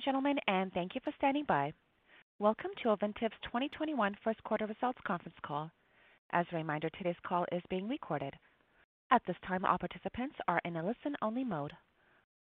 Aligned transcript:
And 0.00 0.04
gentlemen, 0.06 0.38
and 0.48 0.72
thank 0.72 0.94
you 0.94 1.00
for 1.04 1.12
standing 1.18 1.44
by. 1.46 1.70
Welcome 2.38 2.70
to 2.82 2.88
Ovintiv's 2.88 3.36
2021 3.42 4.16
first 4.24 4.42
quarter 4.44 4.64
results 4.64 4.98
conference 5.06 5.36
call. 5.42 5.70
As 6.32 6.46
a 6.50 6.56
reminder, 6.56 6.88
today's 6.96 7.20
call 7.22 7.44
is 7.52 7.60
being 7.68 7.86
recorded. 7.86 8.32
At 9.10 9.20
this 9.26 9.36
time, 9.46 9.62
all 9.66 9.76
participants 9.76 10.36
are 10.48 10.58
in 10.64 10.76
a 10.76 10.86
listen-only 10.86 11.44
mode. 11.44 11.72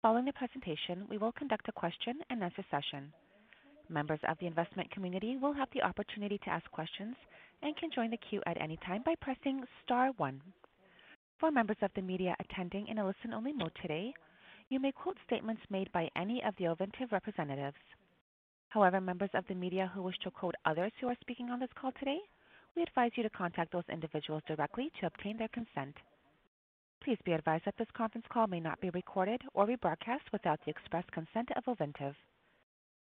Following 0.02 0.26
the 0.26 0.34
presentation, 0.34 1.06
we 1.10 1.18
will 1.18 1.32
conduct 1.32 1.70
a 1.70 1.72
question-and-answer 1.72 2.66
session. 2.70 3.14
Members 3.88 4.20
of 4.28 4.38
the 4.42 4.48
investment 4.48 4.92
community 4.92 5.38
will 5.38 5.54
have 5.54 5.70
the 5.74 5.84
opportunity 5.84 6.38
to 6.40 6.50
ask 6.50 6.70
questions 6.72 7.16
and 7.62 7.78
can 7.78 7.90
join 7.90 8.12
the 8.12 8.20
queue 8.30 8.42
at 8.48 8.60
any 8.60 8.78
time 8.86 9.02
by 9.06 9.16
pressing 9.22 9.64
star 9.86 10.10
one. 10.18 10.42
For 11.40 11.52
members 11.52 11.78
of 11.82 11.92
the 11.96 12.02
media 12.02 12.36
attending 12.42 12.90
in 12.90 12.98
a 12.98 13.08
listen-only 13.08 13.54
mode 13.54 13.72
today, 13.82 14.14
you 14.70 14.80
may 14.80 14.92
quote 14.92 15.18
statements 15.26 15.62
made 15.70 15.92
by 15.92 16.10
any 16.16 16.42
of 16.44 16.56
the 16.58 16.66
Ovintiv 16.66 17.12
representatives. 17.12 17.78
However, 18.70 19.00
members 19.00 19.30
of 19.34 19.46
the 19.48 19.56
media 19.56 19.92
who 19.94 20.02
wish 20.02 20.18
to 20.24 20.32
quote 20.32 20.56
others 20.66 20.92
who 21.00 21.08
are 21.08 21.18
speaking 21.22 21.50
on 21.50 21.60
this 21.60 21.70
call 21.80 21.92
today, 22.00 22.20
we 22.76 22.82
advise 22.82 23.12
you 23.16 23.24
to 23.24 23.30
contact 23.30 23.72
those 23.72 23.88
individuals 23.92 24.44
directly 24.48 24.92
to 25.00 25.08
obtain 25.08 25.38
their 25.38 25.48
consent. 25.50 25.96
Please 27.04 27.18
be 27.24 27.34
advised 27.34 27.66
that 27.66 27.76
this 27.78 27.88
conference 27.96 28.26
call 28.34 28.48
may 28.48 28.60
not 28.60 28.82
be 28.82 28.90
recorded 28.90 29.42
or 29.54 29.68
rebroadcast 29.68 30.26
without 30.34 30.60
the 30.66 30.72
express 30.72 31.06
consent 31.12 31.50
of 31.56 31.64
Ovintiv. 31.66 32.16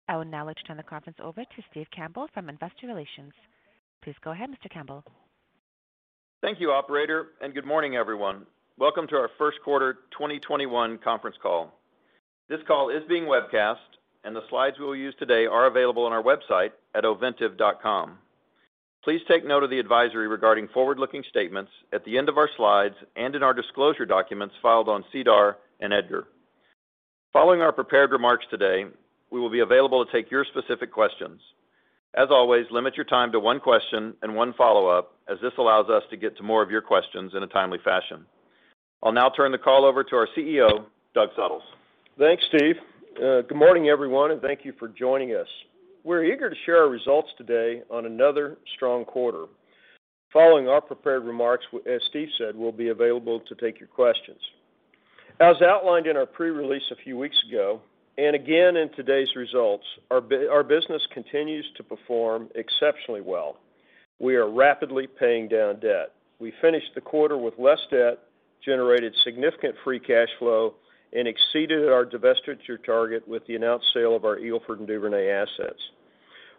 I 0.10 0.18
will 0.18 0.26
now 0.26 0.52
turn 0.68 0.78
the 0.78 0.84
conference 0.84 1.18
over 1.24 1.44
to 1.44 1.64
Steve 1.72 1.88
Campbell 1.96 2.28
from 2.34 2.50
Investor 2.50 2.88
Relations. 2.88 3.32
Please 4.04 4.16
go 4.22 4.32
ahead, 4.32 4.50
Mr. 4.50 4.70
Campbell. 4.70 5.04
Thank 6.42 6.60
you, 6.60 6.72
operator, 6.72 7.28
and 7.42 7.54
good 7.54 7.66
morning, 7.66 7.96
everyone. 7.96 8.46
Welcome 8.80 9.06
to 9.10 9.16
our 9.18 9.30
first 9.38 9.60
quarter 9.64 9.94
2021 10.14 10.98
conference 10.98 11.38
call. 11.40 11.72
This 12.50 12.60
call 12.68 12.90
is 12.90 13.04
being 13.08 13.26
webcast, 13.26 13.76
and 14.24 14.36
the 14.36 14.42
slides 14.50 14.80
we 14.80 14.86
will 14.86 14.96
use 14.96 15.14
today 15.20 15.46
are 15.46 15.68
available 15.68 16.08
on 16.08 16.12
our 16.12 16.24
website 16.24 16.72
at 16.96 17.04
ovintiv.com. 17.04 18.18
Please 19.04 19.22
take 19.28 19.46
note 19.46 19.62
of 19.62 19.70
the 19.70 19.78
advisory 19.78 20.28
regarding 20.28 20.68
forward-looking 20.70 21.24
statements 21.30 21.70
at 21.94 22.04
the 22.04 22.18
end 22.18 22.30
of 22.30 22.40
our 22.40 22.50
slides 22.58 22.96
and 23.16 23.36
in 23.36 23.44
our 23.44 23.54
disclosure 23.54 24.08
documents 24.08 24.56
filed 24.60 24.90
on 24.90 25.06
SEDAR 25.14 25.58
and 25.80 25.94
EDGAR. 25.94 26.26
Following 27.32 27.62
our 27.62 27.72
prepared 27.72 28.12
remarks 28.12 28.48
today, 28.50 28.86
we 29.30 29.40
will 29.40 29.52
be 29.52 29.60
available 29.60 30.04
to 30.04 30.12
take 30.12 30.32
your 30.32 30.46
specific 30.46 30.92
questions. 30.92 31.40
As 32.16 32.30
always, 32.32 32.66
limit 32.72 32.96
your 32.98 33.06
time 33.06 33.32
to 33.34 33.40
one 33.40 33.60
question 33.60 34.16
and 34.24 34.36
one 34.36 34.52
follow-up, 34.54 35.14
as 35.28 35.38
this 35.44 35.54
allows 35.60 35.92
us 35.92 36.02
to 36.10 36.18
get 36.18 36.36
to 36.38 36.44
more 36.44 36.64
of 36.64 36.72
your 36.72 36.82
questions 36.82 37.34
in 37.36 37.44
a 37.44 37.48
timely 37.48 37.78
fashion. 37.84 38.26
I'll 39.04 39.12
now 39.12 39.30
turn 39.30 39.52
the 39.52 39.58
call 39.58 39.84
over 39.84 40.02
to 40.02 40.16
our 40.16 40.28
CEO, 40.36 40.86
Doug 41.14 41.30
Suttles. 41.36 41.64
Thanks, 42.18 42.42
Steve. 42.48 42.76
Uh, 43.18 43.42
good 43.42 43.58
morning, 43.58 43.90
everyone, 43.90 44.32
and 44.32 44.42
thank 44.42 44.64
you 44.64 44.74
for 44.80 44.88
joining 44.88 45.32
us. 45.32 45.48
We're 46.06 46.24
eager 46.24 46.50
to 46.50 46.56
share 46.66 46.84
our 46.84 46.90
results 46.90 47.28
today 47.38 47.82
on 47.92 48.06
another 48.06 48.58
strong 48.76 49.04
quarter. 49.04 49.46
Following 50.32 50.70
our 50.70 50.80
prepared 50.80 51.26
remarks, 51.26 51.66
as 51.86 52.02
Steve 52.10 52.30
said, 52.38 52.56
we'll 52.56 52.72
be 52.72 52.90
available 52.90 53.42
to 53.42 53.56
take 53.56 53.78
your 53.78 53.90
questions. 53.90 54.40
As 55.42 55.62
outlined 55.62 56.08
in 56.08 56.16
our 56.16 56.26
pre-release 56.26 56.84
a 56.92 57.04
few 57.04 57.18
weeks 57.18 57.38
ago, 57.50 57.82
and 58.18 58.36
again 58.36 58.78
in 58.78 58.90
today's 58.96 59.36
results, 59.36 59.86
our 60.12 60.64
business 60.64 61.02
continues 61.14 61.66
to 61.76 61.84
perform 61.84 62.48
exceptionally 62.56 63.22
well. 63.22 63.58
We 64.20 64.36
are 64.36 64.50
rapidly 64.50 65.08
paying 65.08 65.50
down 65.50 65.82
debt. 65.82 66.14
We 66.40 66.54
finished 66.62 66.92
the 66.96 67.02
quarter 67.02 67.38
with 67.38 67.56
less 67.58 67.80
debt, 67.92 68.20
generated 68.66 69.14
significant 69.24 69.76
free 69.84 70.00
cash 70.00 70.30
flow, 70.40 70.76
and 71.14 71.28
exceeded 71.28 71.90
our 71.90 72.06
divestiture 72.06 72.84
target 72.84 73.28
with 73.28 73.46
the 73.48 73.56
announced 73.56 73.86
sale 73.94 74.16
of 74.16 74.26
our 74.26 74.40
Eagle 74.40 74.62
Ford 74.66 74.80
and 74.80 74.88
Duvernay 74.88 75.30
assets. 75.30 75.80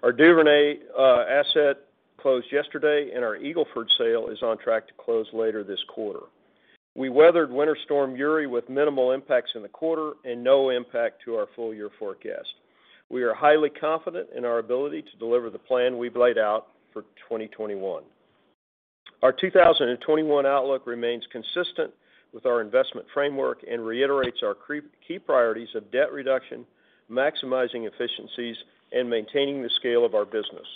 Our 0.03 0.13
Duvernay 0.13 0.77
uh, 0.97 1.25
asset 1.29 1.79
closed 2.19 2.47
yesterday, 2.53 3.11
and 3.15 3.25
our 3.25 3.37
Eagle 3.37 3.67
Ford 3.75 3.89
sale 3.99 4.29
is 4.29 4.43
on 4.43 4.59
track 4.59 4.87
to 4.89 4.95
close 4.95 5.27
later 5.33 5.65
this 5.65 5.83
quarter. 5.89 6.27
We 6.95 7.09
weathered 7.09 7.51
Winter 7.51 7.77
Storm 7.85 8.15
Uri 8.15 8.47
with 8.47 8.69
minimal 8.69 9.11
impacts 9.11 9.51
in 9.57 9.63
the 9.63 9.69
quarter 9.69 10.13
and 10.25 10.45
no 10.45 10.71
impact 10.71 11.23
to 11.25 11.35
our 11.35 11.49
full-year 11.57 11.91
forecast. 11.99 12.49
We 13.11 13.23
are 13.25 13.35
highly 13.35 13.69
confident 13.69 14.29
in 14.37 14.45
our 14.45 14.59
ability 14.59 15.03
to 15.03 15.19
deliver 15.19 15.51
the 15.51 15.59
plan 15.59 15.99
we've 15.99 16.17
laid 16.17 16.39
out 16.39 16.69
for 16.93 17.03
2021. 17.29 18.05
Our 19.25 19.33
2021 19.33 20.45
outlook 20.45 20.87
remains 20.87 21.25
consistent 21.33 21.95
with 22.35 22.45
our 22.45 22.61
investment 22.61 23.07
framework 23.15 23.61
and 23.67 23.83
reiterates 23.83 24.41
our 24.43 24.55
key 25.09 25.19
priorities 25.19 25.71
of 25.75 25.91
debt 25.91 26.13
reduction, 26.13 26.67
maximizing 27.11 27.89
efficiencies, 27.89 28.55
and 28.93 29.09
maintaining 29.09 29.63
the 29.63 29.71
scale 29.77 30.05
of 30.05 30.15
our 30.15 30.27
business. 30.27 30.67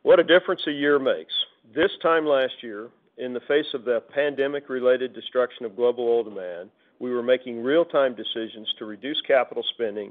What 0.00 0.18
a 0.18 0.24
difference 0.24 0.62
a 0.66 0.72
year 0.72 0.98
makes. 0.98 1.34
This 1.74 1.90
time 2.02 2.24
last 2.24 2.54
year, 2.62 2.88
in 3.18 3.34
the 3.34 3.40
face 3.40 3.66
of 3.74 3.84
the 3.84 4.02
pandemic-related 4.14 5.12
destruction 5.12 5.66
of 5.66 5.76
global 5.76 6.08
oil 6.08 6.24
demand, 6.24 6.70
we 7.00 7.10
were 7.10 7.22
making 7.22 7.62
real-time 7.62 8.14
decisions 8.14 8.66
to 8.78 8.86
reduce 8.86 9.20
capital 9.26 9.62
spending, 9.74 10.10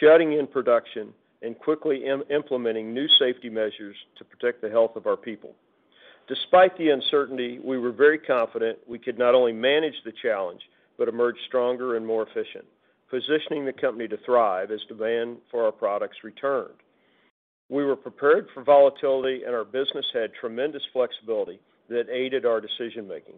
shutting 0.00 0.34
in 0.34 0.48
production, 0.48 1.14
and 1.40 1.58
quickly 1.58 2.04
implementing 2.28 2.92
new 2.92 3.08
safety 3.18 3.48
measures 3.48 3.96
to 4.18 4.24
protect 4.24 4.60
the 4.60 4.68
health 4.68 4.96
of 4.96 5.06
our 5.06 5.16
people. 5.16 5.54
Despite 6.26 6.76
the 6.78 6.90
uncertainty, 6.90 7.58
we 7.62 7.78
were 7.78 7.92
very 7.92 8.18
confident 8.18 8.78
we 8.88 8.98
could 8.98 9.18
not 9.18 9.34
only 9.34 9.52
manage 9.52 9.94
the 10.04 10.12
challenge 10.22 10.60
but 10.96 11.08
emerge 11.08 11.36
stronger 11.48 11.96
and 11.96 12.06
more 12.06 12.22
efficient, 12.22 12.64
positioning 13.10 13.64
the 13.64 13.72
company 13.72 14.06
to 14.08 14.16
thrive 14.24 14.70
as 14.70 14.80
demand 14.88 15.38
for 15.50 15.64
our 15.64 15.72
products 15.72 16.18
returned. 16.22 16.74
We 17.68 17.84
were 17.84 17.96
prepared 17.96 18.48
for 18.54 18.62
volatility, 18.62 19.42
and 19.44 19.54
our 19.54 19.64
business 19.64 20.06
had 20.12 20.32
tremendous 20.34 20.82
flexibility 20.92 21.58
that 21.88 22.08
aided 22.10 22.46
our 22.46 22.60
decision-making. 22.60 23.34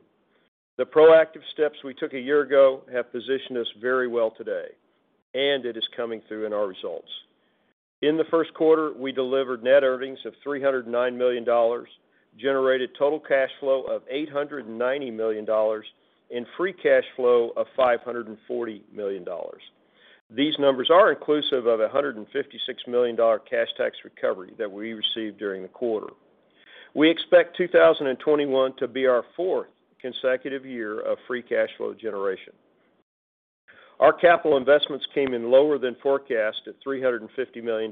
The 0.76 0.84
proactive 0.84 1.42
steps 1.52 1.82
we 1.82 1.94
took 1.94 2.12
a 2.12 2.20
year 2.20 2.42
ago 2.42 2.82
have 2.92 3.10
positioned 3.10 3.56
us 3.56 3.66
very 3.80 4.08
well 4.08 4.30
today, 4.36 4.66
and 5.32 5.64
it 5.64 5.76
is 5.76 5.88
coming 5.96 6.20
through 6.28 6.44
in 6.44 6.52
our 6.52 6.66
results. 6.66 7.08
In 8.02 8.18
the 8.18 8.24
first 8.30 8.52
quarter, 8.52 8.92
we 8.92 9.12
delivered 9.12 9.64
net 9.64 9.82
earnings 9.82 10.18
of 10.26 10.34
$309 10.46 11.16
million, 11.16 11.46
generated 12.38 12.90
total 12.98 13.20
cash 13.20 13.50
flow 13.60 13.82
of 13.82 14.02
$890 14.12 15.12
million, 15.12 15.46
and 16.30 16.46
free 16.56 16.72
cash 16.72 17.04
flow 17.14 17.50
of 17.56 17.66
$540 17.78 18.80
million. 18.92 19.24
These 20.30 20.54
numbers 20.58 20.90
are 20.92 21.12
inclusive 21.12 21.66
of 21.66 21.80
a 21.80 21.88
$156 21.88 22.26
million 22.88 23.16
cash 23.16 23.68
tax 23.76 23.96
recovery 24.04 24.52
that 24.58 24.70
we 24.70 24.92
received 24.92 25.38
during 25.38 25.62
the 25.62 25.68
quarter. 25.68 26.12
We 26.94 27.10
expect 27.10 27.56
2021 27.56 28.76
to 28.78 28.88
be 28.88 29.06
our 29.06 29.24
fourth 29.36 29.68
consecutive 30.00 30.66
year 30.66 31.00
of 31.00 31.18
free 31.26 31.42
cash 31.42 31.68
flow 31.76 31.94
generation. 31.94 32.52
Our 33.98 34.12
capital 34.12 34.58
investments 34.58 35.06
came 35.14 35.32
in 35.32 35.50
lower 35.50 35.78
than 35.78 35.96
forecast 36.02 36.62
at 36.66 36.74
$350 36.86 37.62
million 37.62 37.90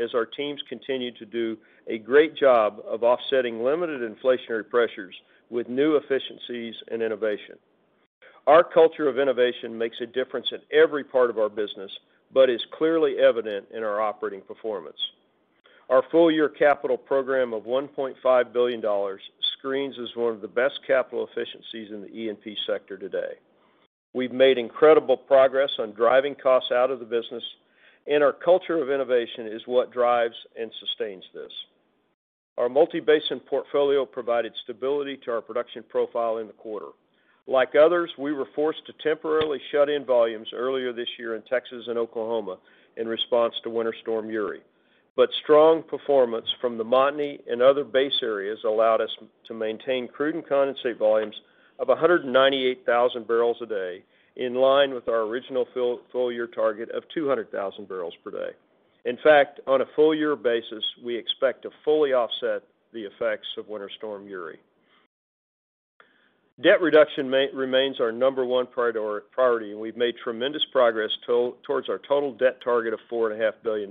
as 0.00 0.14
our 0.14 0.24
teams 0.24 0.62
continued 0.68 1.16
to 1.16 1.26
do 1.26 1.58
a 1.88 1.98
great 1.98 2.36
job 2.36 2.80
of 2.86 3.02
offsetting 3.02 3.64
limited 3.64 4.00
inflationary 4.00 4.68
pressures 4.68 5.14
with 5.50 5.68
new 5.68 5.96
efficiencies 5.96 6.74
and 6.92 7.02
innovation. 7.02 7.56
Our 8.46 8.62
culture 8.62 9.08
of 9.08 9.18
innovation 9.18 9.76
makes 9.76 10.00
a 10.00 10.06
difference 10.06 10.46
in 10.52 10.60
every 10.72 11.02
part 11.02 11.30
of 11.30 11.38
our 11.38 11.48
business 11.48 11.90
but 12.32 12.48
is 12.48 12.64
clearly 12.72 13.18
evident 13.18 13.66
in 13.74 13.82
our 13.82 14.00
operating 14.00 14.40
performance. 14.42 14.98
Our 15.88 16.04
full-year 16.12 16.48
capital 16.48 16.96
program 16.96 17.52
of 17.52 17.64
$1.5 17.64 18.52
billion 18.52 19.18
screens 19.58 19.96
as 20.00 20.14
one 20.14 20.32
of 20.32 20.40
the 20.40 20.46
best 20.46 20.78
capital 20.86 21.26
efficiencies 21.26 21.90
in 21.90 22.02
the 22.02 22.08
E&P 22.08 22.56
sector 22.68 22.96
today. 22.96 23.32
We've 24.12 24.32
made 24.32 24.58
incredible 24.58 25.16
progress 25.16 25.70
on 25.78 25.92
driving 25.92 26.34
costs 26.34 26.72
out 26.72 26.90
of 26.90 26.98
the 26.98 27.04
business, 27.04 27.44
and 28.06 28.22
our 28.24 28.32
culture 28.32 28.82
of 28.82 28.90
innovation 28.90 29.46
is 29.46 29.62
what 29.66 29.92
drives 29.92 30.34
and 30.58 30.70
sustains 30.80 31.24
this. 31.32 31.52
Our 32.58 32.68
multi-basin 32.68 33.40
portfolio 33.48 34.04
provided 34.04 34.52
stability 34.64 35.18
to 35.24 35.32
our 35.32 35.40
production 35.40 35.84
profile 35.88 36.38
in 36.38 36.46
the 36.46 36.52
quarter. 36.52 36.88
Like 37.46 37.74
others, 37.74 38.10
we 38.18 38.32
were 38.32 38.48
forced 38.54 38.84
to 38.86 38.92
temporarily 39.02 39.58
shut 39.72 39.88
in 39.88 40.04
volumes 40.04 40.48
earlier 40.54 40.92
this 40.92 41.08
year 41.18 41.36
in 41.36 41.42
Texas 41.42 41.84
and 41.86 41.98
Oklahoma 41.98 42.58
in 42.96 43.08
response 43.08 43.54
to 43.62 43.70
Winter 43.70 43.94
Storm 44.02 44.28
Uri. 44.28 44.60
But 45.16 45.30
strong 45.42 45.82
performance 45.82 46.46
from 46.60 46.78
the 46.78 46.84
Montney 46.84 47.40
and 47.48 47.62
other 47.62 47.84
base 47.84 48.20
areas 48.22 48.58
allowed 48.64 49.00
us 49.00 49.10
to 49.46 49.54
maintain 49.54 50.08
crude 50.08 50.34
and 50.34 50.44
condensate 50.44 50.98
volumes 50.98 51.34
of 51.80 51.88
198,000 51.88 53.26
barrels 53.26 53.56
a 53.62 53.66
day, 53.66 54.02
in 54.36 54.54
line 54.54 54.94
with 54.94 55.08
our 55.08 55.22
original 55.22 55.66
full-year 56.12 56.46
target 56.46 56.90
of 56.90 57.02
200,000 57.12 57.88
barrels 57.88 58.14
per 58.22 58.30
day. 58.30 58.50
In 59.06 59.18
fact, 59.24 59.60
on 59.66 59.80
a 59.80 59.86
full 59.96 60.14
year 60.14 60.36
basis, 60.36 60.84
we 61.02 61.16
expect 61.16 61.62
to 61.62 61.70
fully 61.84 62.12
offset 62.12 62.62
the 62.92 63.02
effects 63.02 63.48
of 63.56 63.66
Winter 63.68 63.90
Storm 63.96 64.28
Uri. 64.28 64.58
Debt 66.62 66.82
reduction 66.82 67.30
remains 67.30 68.00
our 68.00 68.12
number 68.12 68.44
one 68.44 68.66
priority, 68.66 69.70
and 69.70 69.80
we've 69.80 69.96
made 69.96 70.14
tremendous 70.22 70.64
progress 70.70 71.10
towards 71.26 71.88
our 71.88 71.98
total 72.06 72.34
debt 72.34 72.60
target 72.62 72.92
of 72.92 73.00
$4.5 73.10 73.52
billion. 73.62 73.90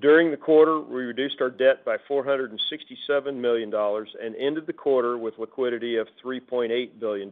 During 0.00 0.30
the 0.30 0.36
quarter, 0.36 0.80
we 0.80 1.04
reduced 1.04 1.40
our 1.40 1.50
debt 1.50 1.84
by 1.84 1.96
$467 2.10 3.34
million 3.34 3.72
and 3.72 4.36
ended 4.36 4.66
the 4.66 4.72
quarter 4.72 5.16
with 5.16 5.38
liquidity 5.38 5.96
of 5.96 6.08
$3.8 6.24 7.00
billion. 7.00 7.30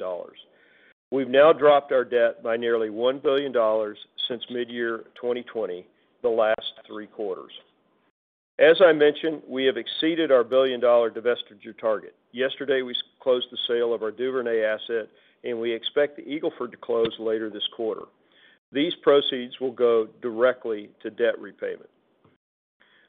We've 1.11 1.29
now 1.29 1.53
dropped 1.53 1.93
our 1.93 2.05
debt 2.05 2.43
by 2.43 2.57
nearly 2.57 2.89
$1 2.89 3.23
billion 3.23 3.53
since 4.29 4.43
mid-year 4.51 5.05
2020, 5.21 5.87
the 6.23 6.29
last 6.29 6.73
three 6.87 7.07
quarters. 7.07 7.53
As 8.59 8.77
I 8.81 8.93
mentioned, 8.93 9.43
we 9.49 9.65
have 9.65 9.77
exceeded 9.77 10.31
our 10.31 10.45
billion-dollar 10.45 11.11
divestiture 11.11 11.77
target. 11.79 12.15
Yesterday, 12.33 12.83
we 12.83 12.95
closed 13.21 13.49
the 13.51 13.59
sale 13.67 13.93
of 13.93 14.03
our 14.03 14.13
Duvernay 14.13 14.63
asset, 14.63 15.09
and 15.43 15.61
we 15.61 15.73
expect 15.73 16.17
the 16.17 16.23
Eagle 16.23 16.53
Ford 16.57 16.71
to 16.71 16.77
close 16.77 17.15
later 17.19 17.51
this 17.51 17.67
quarter. 17.77 18.03
These 18.73 18.95
proceeds 19.03 19.59
will 19.61 19.73
go 19.73 20.09
directly 20.23 20.89
to 21.03 21.11
debt 21.11 21.39
repayment. 21.39 21.91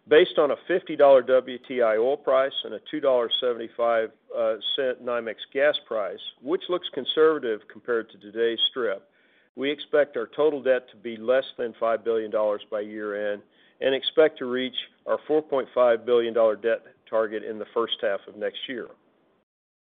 Based 0.08 0.38
on 0.38 0.52
a 0.52 0.56
$50 0.70 1.00
WTI 1.00 1.98
oil 1.98 2.18
price 2.18 2.54
and 2.64 2.76
a 2.76 2.80
$2.75 2.94 4.10
uh, 4.38 4.56
NYMEX 5.04 5.36
gas 5.52 5.76
price, 5.88 6.20
which 6.44 6.62
looks 6.70 6.88
conservative 6.94 7.62
compared 7.72 8.12
to 8.12 8.20
today's 8.20 8.60
strip, 8.70 9.10
we 9.56 9.72
expect 9.72 10.16
our 10.16 10.30
total 10.36 10.62
debt 10.62 10.88
to 10.92 10.98
be 10.98 11.18
less 11.18 11.46
than 11.58 11.74
$5 11.82 12.04
billion 12.04 12.32
by 12.70 12.82
year-end 12.82 13.42
and 13.82 13.96
expect 13.96 14.38
to 14.38 14.46
reach 14.46 14.76
our 15.08 15.18
$4.5 15.28 16.06
billion 16.06 16.34
debt 16.34 16.84
target 17.10 17.44
in 17.44 17.58
the 17.58 17.66
first 17.74 17.96
half 18.02 18.20
of 18.28 18.36
next 18.36 18.60
year. 18.70 18.88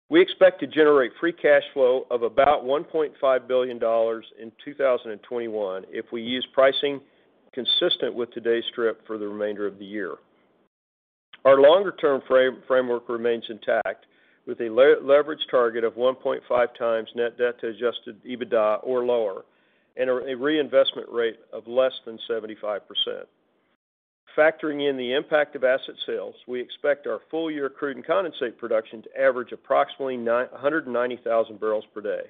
We 0.09 0.21
expect 0.21 0.59
to 0.59 0.67
generate 0.67 1.11
free 1.19 1.33
cash 1.33 1.63
flow 1.73 2.05
of 2.11 2.21
about 2.21 2.65
$1.5 2.65 3.47
billion 3.47 3.77
in 3.77 4.51
2021 4.63 5.85
if 5.89 6.05
we 6.11 6.21
use 6.21 6.45
pricing 6.53 7.01
consistent 7.53 8.13
with 8.13 8.31
today's 8.31 8.63
strip 8.71 9.05
for 9.05 9.17
the 9.17 9.27
remainder 9.27 9.67
of 9.67 9.79
the 9.79 9.85
year. 9.85 10.15
Our 11.45 11.59
longer-term 11.59 12.21
framework 12.67 13.09
remains 13.09 13.43
intact, 13.49 14.05
with 14.45 14.59
a 14.61 14.69
leverage 14.69 15.45
target 15.49 15.83
of 15.83 15.93
1.5x 15.93 17.15
net 17.15 17.37
debt 17.37 17.59
to 17.61 17.67
adjusted 17.67 18.21
EBITDA 18.25 18.79
or 18.83 19.05
lower, 19.05 19.45
and 19.95 20.09
a 20.09 20.13
reinvestment 20.13 21.07
rate 21.09 21.39
of 21.51 21.67
less 21.67 21.93
than 22.05 22.17
75%. 22.29 22.79
Factoring 24.37 24.89
in 24.89 24.97
the 24.97 25.13
impact 25.13 25.55
of 25.55 25.63
asset 25.63 25.95
sales, 26.07 26.33
we 26.47 26.59
expect 26.59 27.05
our 27.07 27.19
full-year 27.29 27.69
crude 27.69 27.97
and 27.97 28.05
condensate 28.05 28.57
production 28.57 29.03
to 29.03 29.21
average 29.21 29.51
approximately 29.51 30.17
190,000 30.17 31.59
barrels 31.59 31.85
per 31.93 32.01
day. 32.01 32.23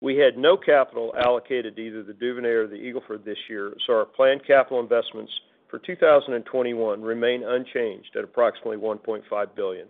We 0.00 0.16
had 0.16 0.38
no 0.38 0.56
capital 0.56 1.12
allocated 1.16 1.76
to 1.76 1.82
either 1.82 2.02
the 2.02 2.12
Duvernay 2.12 2.48
or 2.48 2.66
the 2.66 2.76
Eagle 2.76 3.02
Ford 3.06 3.24
this 3.24 3.38
year, 3.48 3.74
so 3.86 3.94
our 3.94 4.04
planned 4.04 4.46
capital 4.46 4.80
investments 4.80 5.32
for 5.68 5.78
2021 5.80 7.02
remain 7.02 7.42
unchanged 7.42 8.14
at 8.16 8.24
approximately 8.24 8.76
1.5 8.76 9.54
billion. 9.56 9.86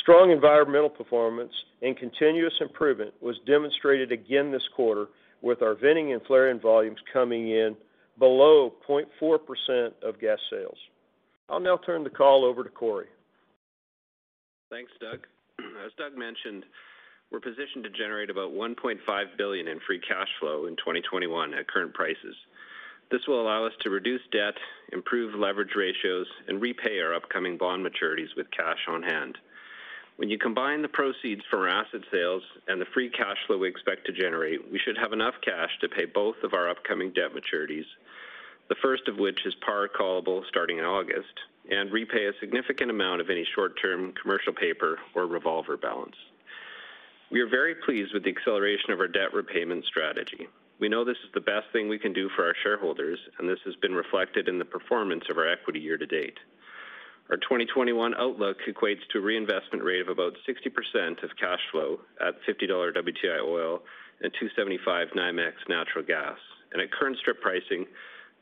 Strong 0.00 0.30
environmental 0.30 0.88
performance 0.88 1.52
and 1.82 1.96
continuous 1.96 2.54
improvement 2.60 3.12
was 3.20 3.36
demonstrated 3.46 4.12
again 4.12 4.50
this 4.50 4.66
quarter 4.74 5.08
with 5.42 5.62
our 5.62 5.74
venting 5.74 6.12
and 6.12 6.22
flaring 6.22 6.60
volumes 6.60 6.98
coming 7.12 7.50
in 7.50 7.76
below 8.18 8.72
0.4% 8.88 9.90
of 10.02 10.20
gas 10.20 10.38
sales. 10.50 10.78
I'll 11.48 11.60
now 11.60 11.78
turn 11.84 12.04
the 12.04 12.10
call 12.10 12.44
over 12.44 12.62
to 12.62 12.70
Corey. 12.70 13.08
Thanks, 14.70 14.92
Doug. 15.00 15.26
As 15.84 15.92
Doug 15.98 16.16
mentioned, 16.16 16.64
we're 17.32 17.40
positioned 17.40 17.82
to 17.82 17.90
generate 17.90 18.28
about 18.28 18.52
1.5 18.52 18.98
billion 19.38 19.66
in 19.66 19.80
free 19.86 19.98
cash 19.98 20.28
flow 20.38 20.66
in 20.66 20.76
2021 20.76 21.54
at 21.54 21.66
current 21.66 21.94
prices. 21.94 22.36
This 23.10 23.26
will 23.26 23.40
allow 23.40 23.64
us 23.64 23.72
to 23.80 23.90
reduce 23.90 24.20
debt, 24.30 24.54
improve 24.92 25.34
leverage 25.34 25.74
ratios, 25.74 26.26
and 26.46 26.60
repay 26.60 27.00
our 27.00 27.14
upcoming 27.14 27.56
bond 27.56 27.84
maturities 27.84 28.36
with 28.36 28.50
cash 28.50 28.78
on 28.86 29.02
hand. 29.02 29.38
When 30.16 30.28
you 30.28 30.38
combine 30.38 30.82
the 30.82 30.88
proceeds 30.88 31.42
from 31.50 31.60
our 31.60 31.68
asset 31.68 32.02
sales 32.12 32.42
and 32.68 32.78
the 32.78 32.86
free 32.92 33.08
cash 33.08 33.38
flow 33.46 33.58
we 33.58 33.68
expect 33.68 34.06
to 34.06 34.12
generate, 34.12 34.70
we 34.70 34.78
should 34.78 34.98
have 34.98 35.14
enough 35.14 35.34
cash 35.42 35.70
to 35.80 35.88
pay 35.88 36.04
both 36.04 36.36
of 36.44 36.52
our 36.52 36.68
upcoming 36.68 37.12
debt 37.12 37.30
maturities, 37.34 37.86
the 38.68 38.76
first 38.82 39.08
of 39.08 39.16
which 39.16 39.40
is 39.46 39.54
par 39.64 39.88
callable 39.88 40.42
starting 40.48 40.78
in 40.78 40.84
August, 40.84 41.32
and 41.70 41.90
repay 41.90 42.26
a 42.26 42.38
significant 42.40 42.90
amount 42.90 43.22
of 43.22 43.30
any 43.30 43.46
short-term 43.54 44.12
commercial 44.20 44.52
paper 44.52 44.98
or 45.14 45.26
revolver 45.26 45.78
balance. 45.78 46.16
We 47.32 47.40
are 47.40 47.48
very 47.48 47.74
pleased 47.74 48.12
with 48.12 48.24
the 48.24 48.30
acceleration 48.30 48.90
of 48.90 49.00
our 49.00 49.08
debt 49.08 49.32
repayment 49.32 49.86
strategy. 49.86 50.46
We 50.78 50.90
know 50.90 51.02
this 51.02 51.16
is 51.24 51.32
the 51.32 51.40
best 51.40 51.64
thing 51.72 51.88
we 51.88 51.98
can 51.98 52.12
do 52.12 52.28
for 52.36 52.44
our 52.44 52.54
shareholders, 52.62 53.18
and 53.38 53.48
this 53.48 53.58
has 53.64 53.74
been 53.76 53.94
reflected 53.94 54.48
in 54.48 54.58
the 54.58 54.66
performance 54.66 55.24
of 55.30 55.38
our 55.38 55.48
equity 55.48 55.80
year 55.80 55.96
to 55.96 56.04
date. 56.04 56.36
Our 57.30 57.38
2021 57.38 58.14
outlook 58.16 58.58
equates 58.68 59.00
to 59.12 59.18
a 59.18 59.22
reinvestment 59.22 59.82
rate 59.82 60.02
of 60.02 60.08
about 60.08 60.34
60% 60.46 61.22
of 61.24 61.30
cash 61.40 61.60
flow 61.70 62.00
at 62.20 62.34
$50 62.46 62.68
WTI 62.68 63.40
oil 63.42 63.80
and 64.20 64.30
$2.75 64.34 65.14
NYMEX 65.16 65.52
natural 65.70 66.04
gas. 66.04 66.36
And 66.74 66.82
at 66.82 66.92
current 66.92 67.16
strip 67.16 67.40
pricing, 67.40 67.86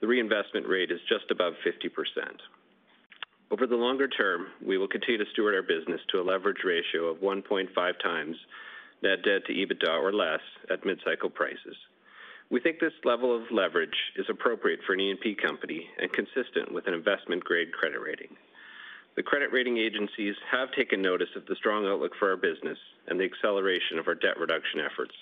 the 0.00 0.08
reinvestment 0.08 0.66
rate 0.66 0.90
is 0.90 0.98
just 1.08 1.30
above 1.30 1.54
50%. 1.64 1.92
Over 3.52 3.68
the 3.68 3.76
longer 3.76 4.08
term, 4.08 4.48
we 4.66 4.78
will 4.78 4.88
continue 4.88 5.24
to 5.24 5.30
steward 5.30 5.54
our 5.54 5.62
business 5.62 6.00
to 6.10 6.20
a 6.20 6.26
leverage 6.26 6.64
ratio 6.64 7.04
of 7.04 7.18
1.5x 7.18 8.34
net 9.02 9.22
debt 9.22 9.46
to 9.46 9.52
EBITDA 9.52 9.88
or 9.88 10.12
less 10.12 10.40
at 10.70 10.84
mid-cycle 10.84 11.30
prices. 11.30 11.76
We 12.50 12.60
think 12.60 12.80
this 12.80 12.92
level 13.04 13.34
of 13.34 13.50
leverage 13.50 13.96
is 14.16 14.26
appropriate 14.28 14.80
for 14.86 14.94
an 14.94 15.00
E&P 15.00 15.36
company 15.36 15.86
and 16.00 16.12
consistent 16.12 16.72
with 16.72 16.86
an 16.88 16.94
investment-grade 16.94 17.72
credit 17.72 18.00
rating. 18.00 18.36
The 19.16 19.22
credit 19.22 19.52
rating 19.52 19.78
agencies 19.78 20.34
have 20.50 20.72
taken 20.72 21.02
notice 21.02 21.28
of 21.36 21.46
the 21.46 21.56
strong 21.56 21.86
outlook 21.86 22.12
for 22.18 22.30
our 22.30 22.36
business 22.36 22.78
and 23.06 23.18
the 23.18 23.24
acceleration 23.24 23.98
of 23.98 24.08
our 24.08 24.14
debt 24.14 24.38
reduction 24.38 24.80
efforts. 24.80 25.14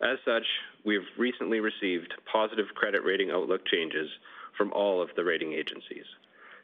As 0.00 0.18
such, 0.24 0.46
we've 0.84 1.06
recently 1.18 1.60
received 1.60 2.14
positive 2.30 2.66
credit 2.74 3.04
rating 3.04 3.30
outlook 3.30 3.66
changes 3.66 4.08
from 4.56 4.72
all 4.72 5.02
of 5.02 5.10
the 5.16 5.24
rating 5.24 5.52
agencies. 5.52 6.06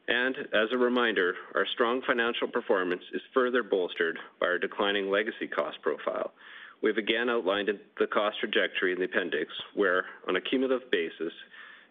And 0.09 0.37
as 0.55 0.69
a 0.73 0.79
reminder, 0.79 1.35
our 1.55 1.67
strong 1.75 2.01
financial 2.07 2.47
performance 2.47 3.03
is 3.13 3.21
further 3.35 3.63
bolstered 3.63 4.19
by 4.41 4.47
our 4.47 4.59
declining 4.59 5.11
legacy 5.11 5.49
cost 5.49 5.83
profile. 5.83 6.33
We've 6.83 6.99
again 6.99 7.29
outlined 7.29 7.71
the 7.99 8.07
cost 8.07 8.39
trajectory 8.39 8.93
in 8.93 8.99
the 8.99 9.07
appendix, 9.07 9.51
where, 9.75 10.05
on 10.29 10.37
a 10.37 10.41
cumulative 10.41 10.91
basis, 10.91 11.33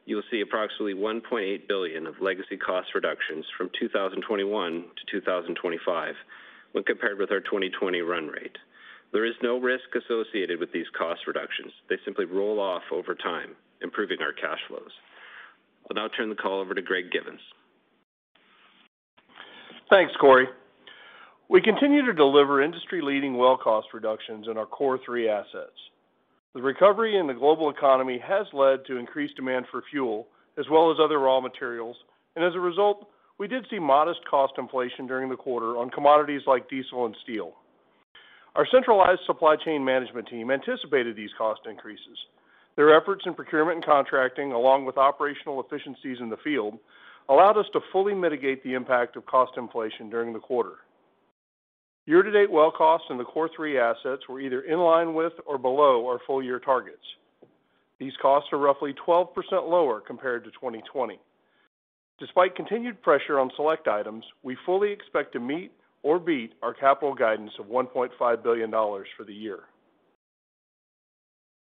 you'll 0.05 0.23
see 0.31 0.41
approximately 0.41 0.93
1.8 0.93 1.67
billion 1.67 2.07
of 2.07 2.21
legacy 2.21 2.55
cost 2.55 2.87
reductions 2.95 3.45
from 3.57 3.69
2021 3.79 4.71
to 4.71 5.11
2025 5.11 6.15
when 6.71 6.83
compared 6.83 7.17
with 7.17 7.31
our 7.31 7.41
2020 7.41 8.01
run 8.01 8.27
rate. 8.27 8.57
There 9.11 9.25
is 9.25 9.35
no 9.41 9.59
risk 9.59 9.85
associated 9.95 10.59
with 10.59 10.71
these 10.71 10.85
cost 10.97 11.21
reductions. 11.27 11.71
They 11.89 11.97
simply 12.05 12.25
roll 12.25 12.59
off 12.59 12.83
over 12.91 13.15
time, 13.15 13.55
improving 13.81 14.21
our 14.21 14.33
cash 14.33 14.59
flows. 14.67 14.91
I'll 15.89 15.95
now 15.95 16.09
turn 16.15 16.29
the 16.29 16.35
call 16.35 16.59
over 16.59 16.73
to 16.73 16.81
Greg 16.81 17.11
Givens. 17.11 17.41
Thanks, 19.89 20.13
Corey. 20.19 20.47
We 21.47 21.61
continue 21.61 22.03
to 22.05 22.13
deliver 22.13 22.61
industry-leading 22.61 23.37
well 23.37 23.55
cost 23.55 23.87
reductions 23.93 24.47
in 24.49 24.57
our 24.57 24.65
core 24.65 24.99
three 25.05 25.29
assets. 25.29 25.77
The 26.55 26.61
recovery 26.61 27.17
in 27.17 27.27
the 27.27 27.33
global 27.33 27.69
economy 27.69 28.19
has 28.25 28.47
led 28.51 28.85
to 28.87 28.97
increased 28.97 29.35
demand 29.35 29.65
for 29.69 29.83
fuel 29.91 30.27
as 30.57 30.65
well 30.71 30.89
as 30.89 30.97
other 31.03 31.19
raw 31.19 31.39
materials, 31.39 31.97
and 32.35 32.43
as 32.43 32.55
a 32.55 32.59
result, 32.59 33.09
we 33.37 33.47
did 33.47 33.65
see 33.69 33.77
modest 33.77 34.21
cost 34.29 34.53
inflation 34.57 35.05
during 35.05 35.29
the 35.29 35.35
quarter 35.35 35.77
on 35.77 35.89
commodities 35.89 36.41
like 36.47 36.69
diesel 36.69 37.05
and 37.05 37.15
steel. 37.23 37.53
Our 38.55 38.65
centralized 38.71 39.21
supply 39.25 39.57
chain 39.57 39.83
management 39.83 40.29
team 40.29 40.49
anticipated 40.49 41.15
these 41.15 41.31
cost 41.37 41.61
increases. 41.69 42.17
Their 42.77 42.95
efforts 42.95 43.23
in 43.25 43.33
procurement 43.33 43.77
and 43.77 43.85
contracting, 43.85 44.53
along 44.53 44.85
with 44.85 44.97
operational 44.97 45.61
efficiencies 45.61 46.17
in 46.21 46.29
the 46.29 46.37
field, 46.37 46.79
allowed 47.29 47.57
us 47.57 47.65
to 47.73 47.79
fully 47.91 48.13
mitigate 48.13 48.63
the 48.63 48.73
impact 48.73 49.15
of 49.15 49.25
cost 49.25 49.53
inflation 49.57 50.09
during 50.09 50.33
the 50.33 50.39
quarter. 50.39 50.75
Year-to-date 52.05 52.51
well 52.51 52.71
costs 52.71 53.07
in 53.09 53.17
the 53.17 53.23
Core 53.23 53.49
Three 53.55 53.79
assets 53.79 54.21
were 54.29 54.39
either 54.39 54.61
in 54.61 54.79
line 54.79 55.15
with 55.15 55.33
or 55.47 55.57
below 55.57 56.05
our 56.07 56.19
full-year 56.27 56.59
targets. 56.59 57.01
These 57.99 58.13
costs 58.21 58.49
are 58.51 58.59
roughly 58.59 58.93
12% 59.07 59.29
lower 59.51 60.01
compared 60.01 60.43
to 60.43 60.51
2020. 60.51 61.19
Despite 62.19 62.55
continued 62.55 63.01
pressure 63.01 63.39
on 63.39 63.51
select 63.55 63.87
items, 63.87 64.23
we 64.43 64.55
fully 64.65 64.91
expect 64.91 65.33
to 65.33 65.39
meet 65.39 65.71
or 66.03 66.19
beat 66.19 66.53
our 66.61 66.73
capital 66.73 67.15
guidance 67.15 67.51
of 67.59 67.65
$1.5 67.65 68.43
billion 68.43 68.71
for 68.71 69.23
the 69.25 69.33
year. 69.33 69.59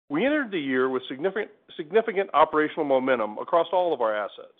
We 0.09 0.25
entered 0.25 0.51
the 0.51 0.59
year 0.59 0.87
with 0.89 1.03
significant 1.07 2.29
operational 2.33 2.85
momentum 2.85 3.37
across 3.39 3.67
all 3.73 3.93
of 3.93 4.01
our 4.01 4.15
assets. 4.15 4.53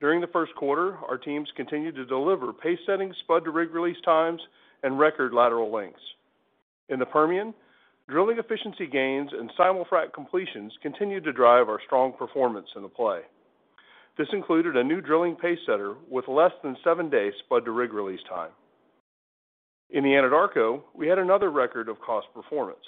During 0.00 0.20
the 0.20 0.26
first 0.28 0.54
quarter, 0.56 0.96
our 1.08 1.18
teams 1.18 1.48
continued 1.56 1.94
to 1.96 2.04
deliver 2.04 2.52
pace-setting 2.52 3.14
spud 3.22 3.44
to 3.44 3.50
rig 3.50 3.72
release 3.72 4.00
times 4.04 4.40
and 4.82 4.98
record 4.98 5.32
lateral 5.32 5.72
lengths. 5.72 6.02
In 6.88 6.98
the 6.98 7.06
Permian, 7.06 7.54
drilling 8.08 8.38
efficiency 8.38 8.86
gains 8.86 9.30
and 9.32 9.50
simul-frac 9.56 10.12
completions 10.12 10.72
continued 10.82 11.24
to 11.24 11.32
drive 11.32 11.68
our 11.68 11.80
strong 11.86 12.12
performance 12.12 12.68
in 12.76 12.82
the 12.82 12.88
play. 12.88 13.20
This 14.18 14.28
included 14.32 14.76
a 14.76 14.84
new 14.84 15.00
drilling 15.00 15.36
pace 15.36 15.58
setter 15.66 15.94
with 16.08 16.28
less 16.28 16.52
than 16.62 16.76
seven 16.84 17.08
days 17.10 17.32
spud 17.44 17.64
to 17.64 17.70
rig 17.70 17.92
release 17.92 18.20
time. 18.28 18.50
In 19.90 20.04
the 20.04 20.10
Anadarko, 20.10 20.82
we 20.94 21.08
had 21.08 21.18
another 21.18 21.50
record 21.50 21.88
of 21.88 22.00
cost 22.00 22.26
performance. 22.34 22.84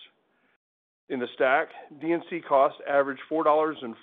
In 1.09 1.21
the 1.21 1.29
STACK, 1.35 1.69
D&C 2.01 2.41
costs 2.49 2.81
averaged 2.89 3.21
$440 3.31 3.95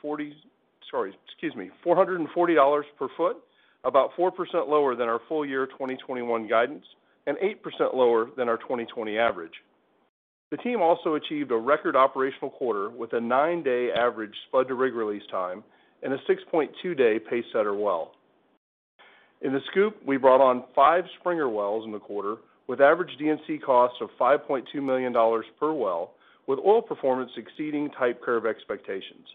per 2.98 3.08
foot, 3.18 3.38
about 3.84 4.12
4% 4.18 4.32
lower 4.68 4.96
than 4.96 5.08
our 5.08 5.20
full 5.28 5.46
year 5.46 5.66
2021 5.68 6.48
guidance 6.48 6.86
and 7.28 7.38
8% 7.38 7.94
lower 7.94 8.30
than 8.38 8.50
our 8.50 8.58
2020 8.58 9.18
average. 9.18 9.54
The 10.52 10.58
team 10.58 10.82
also 10.82 11.16
achieved 11.16 11.52
a 11.52 11.58
record 11.58 11.96
operational 11.96 12.52
quarter 12.52 12.90
with 12.90 13.14
a 13.14 13.20
nine-day 13.20 13.90
average 13.98 14.34
spud 14.48 14.68
to 14.68 14.76
rig 14.76 14.94
release 14.94 15.24
time 15.32 15.64
and 16.04 16.14
a 16.14 16.18
6.2-day 16.30 17.20
pacesetter 17.32 17.80
well. 17.80 18.12
In 19.42 19.52
the 19.52 19.60
SCOOP, 19.72 19.96
we 20.06 20.18
brought 20.18 20.42
on 20.42 20.64
five 20.76 21.06
Springer 21.20 21.50
wells 21.50 21.86
in 21.86 21.92
the 21.92 22.00
quarter 22.00 22.36
with 22.68 22.82
average 22.82 23.10
D&C 23.18 23.58
costs 23.58 23.98
of 24.00 24.10
$5.2 24.20 24.64
million 24.82 25.14
per 25.60 25.74
well, 25.74 26.12
with 26.48 26.60
oil 26.60 26.82
performance 26.82 27.32
exceeding 27.36 27.90
type 27.92 28.22
curve 28.22 28.46
expectations. 28.46 29.28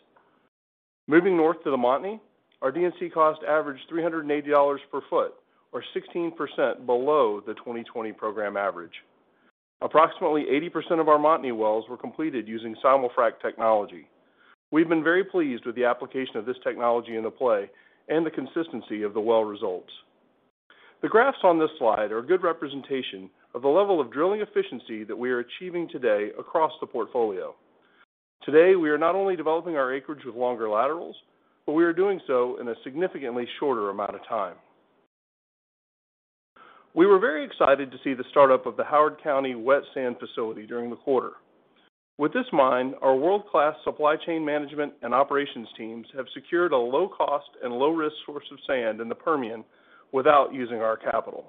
Moving 1.10 1.38
north 1.38 1.64
to 1.64 1.70
the 1.70 1.76
Montney, 1.76 2.20
our 2.60 2.70
D&C 2.70 3.08
cost 3.08 3.40
averaged 3.48 3.90
$380 3.90 4.78
per 4.92 5.00
foot, 5.08 5.32
or 5.72 5.82
16% 5.96 6.84
below 6.84 7.40
the 7.46 7.54
2020 7.54 8.12
program 8.12 8.58
average. 8.58 8.92
Approximately 9.80 10.44
80% 10.70 11.00
of 11.00 11.08
our 11.08 11.16
Montney 11.16 11.56
wells 11.56 11.86
were 11.88 11.96
completed 11.96 12.46
using 12.46 12.76
simul-frac 12.82 13.40
technology. 13.40 14.06
We've 14.70 14.88
been 14.88 15.02
very 15.02 15.24
pleased 15.24 15.64
with 15.64 15.76
the 15.76 15.86
application 15.86 16.36
of 16.36 16.44
this 16.44 16.58
technology 16.62 17.16
in 17.16 17.22
the 17.22 17.30
play 17.30 17.70
and 18.10 18.26
the 18.26 18.30
consistency 18.30 19.02
of 19.02 19.14
the 19.14 19.20
well 19.20 19.44
results. 19.44 19.90
The 21.00 21.08
graphs 21.08 21.38
on 21.42 21.58
this 21.58 21.70
slide 21.78 22.12
are 22.12 22.18
a 22.18 22.26
good 22.26 22.42
representation 22.42 23.30
of 23.54 23.62
the 23.62 23.68
level 23.68 23.98
of 23.98 24.12
drilling 24.12 24.42
efficiency 24.42 25.04
that 25.04 25.16
we 25.16 25.30
are 25.30 25.38
achieving 25.38 25.88
today 25.88 26.32
across 26.38 26.72
the 26.82 26.86
portfolio. 26.86 27.54
Today, 28.44 28.76
we 28.76 28.90
are 28.90 28.98
not 28.98 29.14
only 29.14 29.36
developing 29.36 29.76
our 29.76 29.94
acreage 29.94 30.24
with 30.24 30.34
longer 30.34 30.68
laterals, 30.68 31.16
but 31.66 31.72
we 31.72 31.84
are 31.84 31.92
doing 31.92 32.20
so 32.26 32.58
in 32.60 32.68
a 32.68 32.74
significantly 32.82 33.46
shorter 33.58 33.90
amount 33.90 34.14
of 34.14 34.20
time. 34.28 34.54
We 36.94 37.06
were 37.06 37.18
very 37.18 37.44
excited 37.44 37.90
to 37.90 37.98
see 38.02 38.14
the 38.14 38.24
startup 38.30 38.64
of 38.66 38.76
the 38.76 38.84
Howard 38.84 39.22
County 39.22 39.54
wet 39.54 39.82
sand 39.92 40.16
facility 40.18 40.66
during 40.66 40.88
the 40.90 40.96
quarter. 40.96 41.32
With 42.16 42.32
this 42.32 42.46
mine, 42.52 42.94
our 43.02 43.14
world-class 43.14 43.76
supply 43.84 44.16
chain 44.26 44.44
management 44.44 44.94
and 45.02 45.14
operations 45.14 45.68
teams 45.76 46.06
have 46.16 46.26
secured 46.34 46.72
a 46.72 46.76
low 46.76 47.08
cost 47.08 47.50
and 47.62 47.72
low 47.72 47.90
risk 47.90 48.16
source 48.26 48.46
of 48.50 48.58
sand 48.66 49.00
in 49.00 49.08
the 49.08 49.14
Permian 49.14 49.62
without 50.12 50.52
using 50.52 50.78
our 50.78 50.96
capital. 50.96 51.44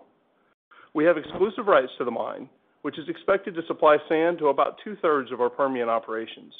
We 0.93 1.05
have 1.05 1.17
exclusive 1.17 1.65
rights 1.65 1.91
to 1.97 2.05
the 2.05 2.11
mine, 2.11 2.49
which 2.81 2.99
is 2.99 3.09
expected 3.09 3.55
to 3.55 3.65
supply 3.67 3.97
sand 4.07 4.37
to 4.39 4.49
about 4.49 4.77
two-thirds 4.83 5.31
of 5.31 5.41
our 5.41 5.49
Permian 5.49 5.89
operations. 5.89 6.53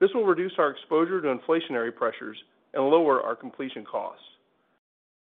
This 0.00 0.10
will 0.14 0.24
reduce 0.24 0.52
our 0.58 0.70
exposure 0.70 1.20
to 1.20 1.28
inflationary 1.28 1.94
pressures 1.94 2.36
and 2.74 2.84
lower 2.84 3.22
our 3.22 3.36
completion 3.36 3.84
costs. 3.84 4.24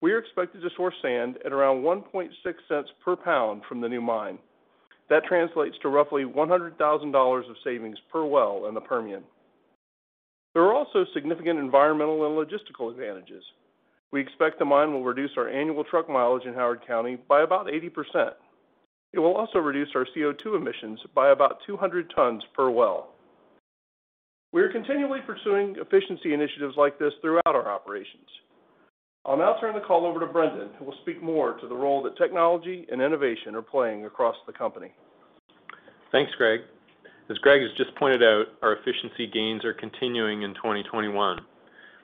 We 0.01 0.13
are 0.13 0.19
expected 0.19 0.61
to 0.61 0.69
source 0.75 0.95
sand 1.01 1.37
at 1.45 1.53
around 1.53 1.83
$0.016 1.83 2.83
per 3.03 3.15
pound 3.15 3.61
from 3.67 3.81
the 3.81 3.89
new 3.89 4.01
mine. 4.01 4.39
That 5.09 5.25
translates 5.25 5.75
to 5.81 5.89
roughly 5.89 6.23
$100,000 6.23 7.49
of 7.49 7.55
savings 7.63 7.97
per 8.11 8.23
well 8.25 8.65
in 8.67 8.73
the 8.73 8.81
Permian. 8.81 9.23
There 10.53 10.63
are 10.63 10.73
also 10.73 11.05
significant 11.13 11.59
environmental 11.59 12.25
and 12.25 12.35
logistical 12.35 12.91
advantages. 12.91 13.43
We 14.11 14.21
expect 14.21 14.59
the 14.59 14.65
mine 14.65 14.91
will 14.91 15.03
reduce 15.03 15.31
our 15.37 15.47
annual 15.49 15.83
truck 15.83 16.09
mileage 16.09 16.45
in 16.45 16.53
Howard 16.53 16.85
County 16.85 17.17
by 17.27 17.43
about 17.43 17.67
80%. 17.67 18.33
It 19.13 19.19
will 19.19 19.35
also 19.35 19.59
reduce 19.59 19.89
our 19.95 20.05
CO2 20.15 20.55
emissions 20.55 20.99
by 21.13 21.29
about 21.29 21.59
200 21.65 22.11
tons 22.15 22.43
per 22.53 22.69
well. 22.69 23.13
We 24.53 24.61
are 24.61 24.71
continually 24.71 25.19
pursuing 25.25 25.77
efficiency 25.79 26.33
initiatives 26.33 26.75
like 26.75 26.99
this 26.99 27.13
throughout 27.21 27.41
our 27.45 27.69
operations. 27.69 28.27
I'll 29.25 29.37
now 29.37 29.55
turn 29.61 29.75
the 29.75 29.81
call 29.81 30.05
over 30.05 30.19
to 30.19 30.25
Brendan, 30.25 30.69
who 30.77 30.85
will 30.85 30.97
speak 31.03 31.21
more 31.21 31.53
to 31.59 31.67
the 31.67 31.75
role 31.75 32.03
that 32.03 32.17
technology 32.17 32.85
and 32.91 33.01
innovation 33.01 33.55
are 33.55 33.61
playing 33.61 34.05
across 34.05 34.35
the 34.47 34.53
company. 34.53 34.91
Thanks, 36.11 36.31
Greg. 36.37 36.61
As 37.29 37.37
Greg 37.37 37.61
has 37.61 37.71
just 37.77 37.95
pointed 37.95 38.23
out, 38.23 38.47
our 38.61 38.73
efficiency 38.73 39.25
gains 39.25 39.63
are 39.63 39.73
continuing 39.73 40.41
in 40.41 40.53
2021. 40.55 41.39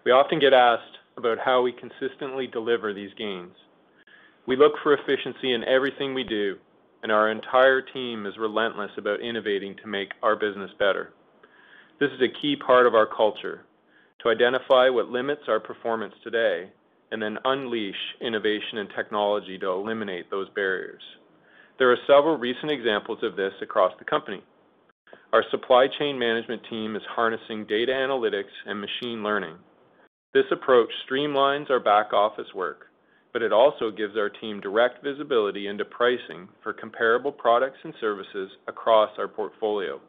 We 0.06 0.12
often 0.12 0.39
get 0.39 0.54
asked 0.54 0.84
about 1.18 1.39
how 1.44 1.62
we 1.62 1.74
consistently 1.74 2.48
deliver 2.48 2.94
these 2.94 3.10
gains. 3.18 3.51
We 4.46 4.56
look 4.56 4.74
for 4.82 4.94
efficiency 4.94 5.51
in 5.51 5.66
everything 5.66 6.13
we 6.13 6.24
do, 6.24 6.56
and 7.04 7.12
our 7.12 7.30
entire 7.30 7.82
team 7.82 8.25
is 8.25 8.38
relentless 8.38 8.92
about 8.98 9.20
innovating 9.20 9.75
to 9.84 9.88
make 9.88 10.13
our 10.24 10.38
business 10.38 10.72
better. 10.80 11.12
This 12.00 12.12
is 12.12 12.22
a 12.22 12.42
key 12.42 12.56
part 12.56 12.86
of 12.86 12.94
our 12.94 13.08
culture, 13.08 13.66
to 14.22 14.30
identify 14.30 14.88
what 14.88 15.10
limits 15.10 15.42
our 15.48 15.60
performance 15.60 16.13
today 16.24 16.70
and 17.12 17.20
then 17.20 17.39
unleash 17.44 17.96
innovation 18.22 18.77
and 18.77 18.89
technology 18.96 19.58
to 19.58 19.68
eliminate 19.72 20.30
those 20.30 20.48
barriers. 20.50 21.01
There 21.80 21.92
are 21.92 21.98
several 22.06 22.38
recent 22.38 22.72
examples 22.72 23.20
of 23.24 23.36
this 23.36 23.54
across 23.63 23.94
the 23.98 24.06
company. 24.06 24.44
Our 25.34 25.44
supply 25.50 25.88
chain 25.98 26.20
management 26.20 26.62
team 26.70 26.96
is 26.96 27.01
harnessing 27.10 27.66
data 27.66 27.94
analytics 27.94 28.54
and 28.68 28.80
machine 28.80 29.24
learning. 29.24 29.56
This 30.36 30.46
approach 30.51 30.89
streamlines 31.10 31.72
our 31.72 31.80
back-office 31.80 32.54
work, 32.54 32.92
but 33.34 33.42
it 33.42 33.51
also 33.51 33.89
gives 33.89 34.16
our 34.18 34.30
team 34.30 34.62
direct 34.62 35.04
visibility 35.04 35.66
into 35.66 35.86
pricing 35.86 36.48
for 36.62 36.74
comparable 36.74 37.32
products 37.32 37.80
and 37.84 37.94
services 38.00 38.51
across 38.68 39.10
our 39.18 39.27
portfolio, 39.27 40.00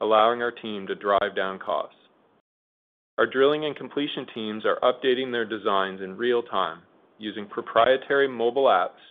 allowing 0.00 0.42
our 0.42 0.50
team 0.50 0.86
to 0.86 0.94
drive 0.94 1.36
down 1.36 1.58
costs. 1.58 1.96
Our 3.18 3.26
drilling 3.26 3.66
and 3.66 3.76
completion 3.76 4.26
teams 4.34 4.64
are 4.64 4.80
updating 4.82 5.30
their 5.30 5.44
designs 5.44 6.00
in 6.00 6.16
real 6.16 6.42
time 6.42 6.80
using 7.18 7.46
proprietary 7.46 8.26
mobile 8.26 8.64
apps 8.64 9.02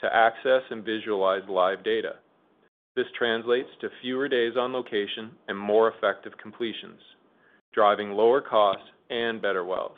to 0.00 0.14
access 0.14 0.62
and 0.70 0.84
visualize 0.84 1.42
live 1.48 1.84
data. 1.84 2.14
This 2.96 3.06
translates 3.16 3.68
to 3.80 3.88
fewer 4.02 4.28
days 4.28 4.54
on 4.58 4.72
location 4.72 5.30
and 5.48 5.56
more 5.56 5.92
effective 5.92 6.32
completions, 6.42 7.00
driving 7.72 8.10
lower 8.10 8.40
costs 8.40 8.84
and 9.10 9.40
better 9.40 9.64
wells. 9.64 9.96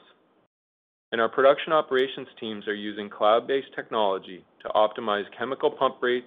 And 1.10 1.20
our 1.20 1.28
production 1.28 1.72
operations 1.72 2.28
teams 2.38 2.68
are 2.68 2.74
using 2.74 3.08
cloud-based 3.08 3.74
technology 3.74 4.44
to 4.62 4.68
optimize 4.70 5.24
chemical 5.38 5.70
pump 5.70 5.96
rates 6.02 6.26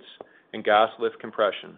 and 0.54 0.64
gas 0.64 0.90
lift 1.00 1.20
compression. 1.20 1.78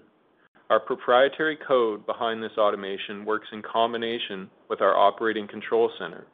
Our 0.70 0.80
proprietary 0.80 1.58
code 1.68 2.06
behind 2.06 2.44
this 2.44 2.58
automation 2.58 3.26
works 3.26 3.48
in 3.52 3.64
combination 3.64 4.52
with 4.70 4.82
our 4.82 4.96
operating 4.96 5.48
control 5.48 5.92
center, 5.98 6.28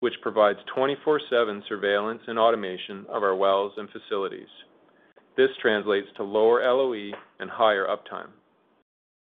which 0.00 0.20
provides 0.20 0.58
24/7 0.66 1.62
surveillance 1.66 2.22
and 2.26 2.38
automation 2.38 3.06
of 3.08 3.22
our 3.22 3.34
wells 3.34 3.72
and 3.78 3.88
facilities. 3.90 4.48
This 5.34 5.56
translates 5.56 6.12
to 6.16 6.22
lower 6.22 6.60
LOE 6.62 7.12
and 7.38 7.50
higher 7.50 7.86
uptime. 7.86 8.32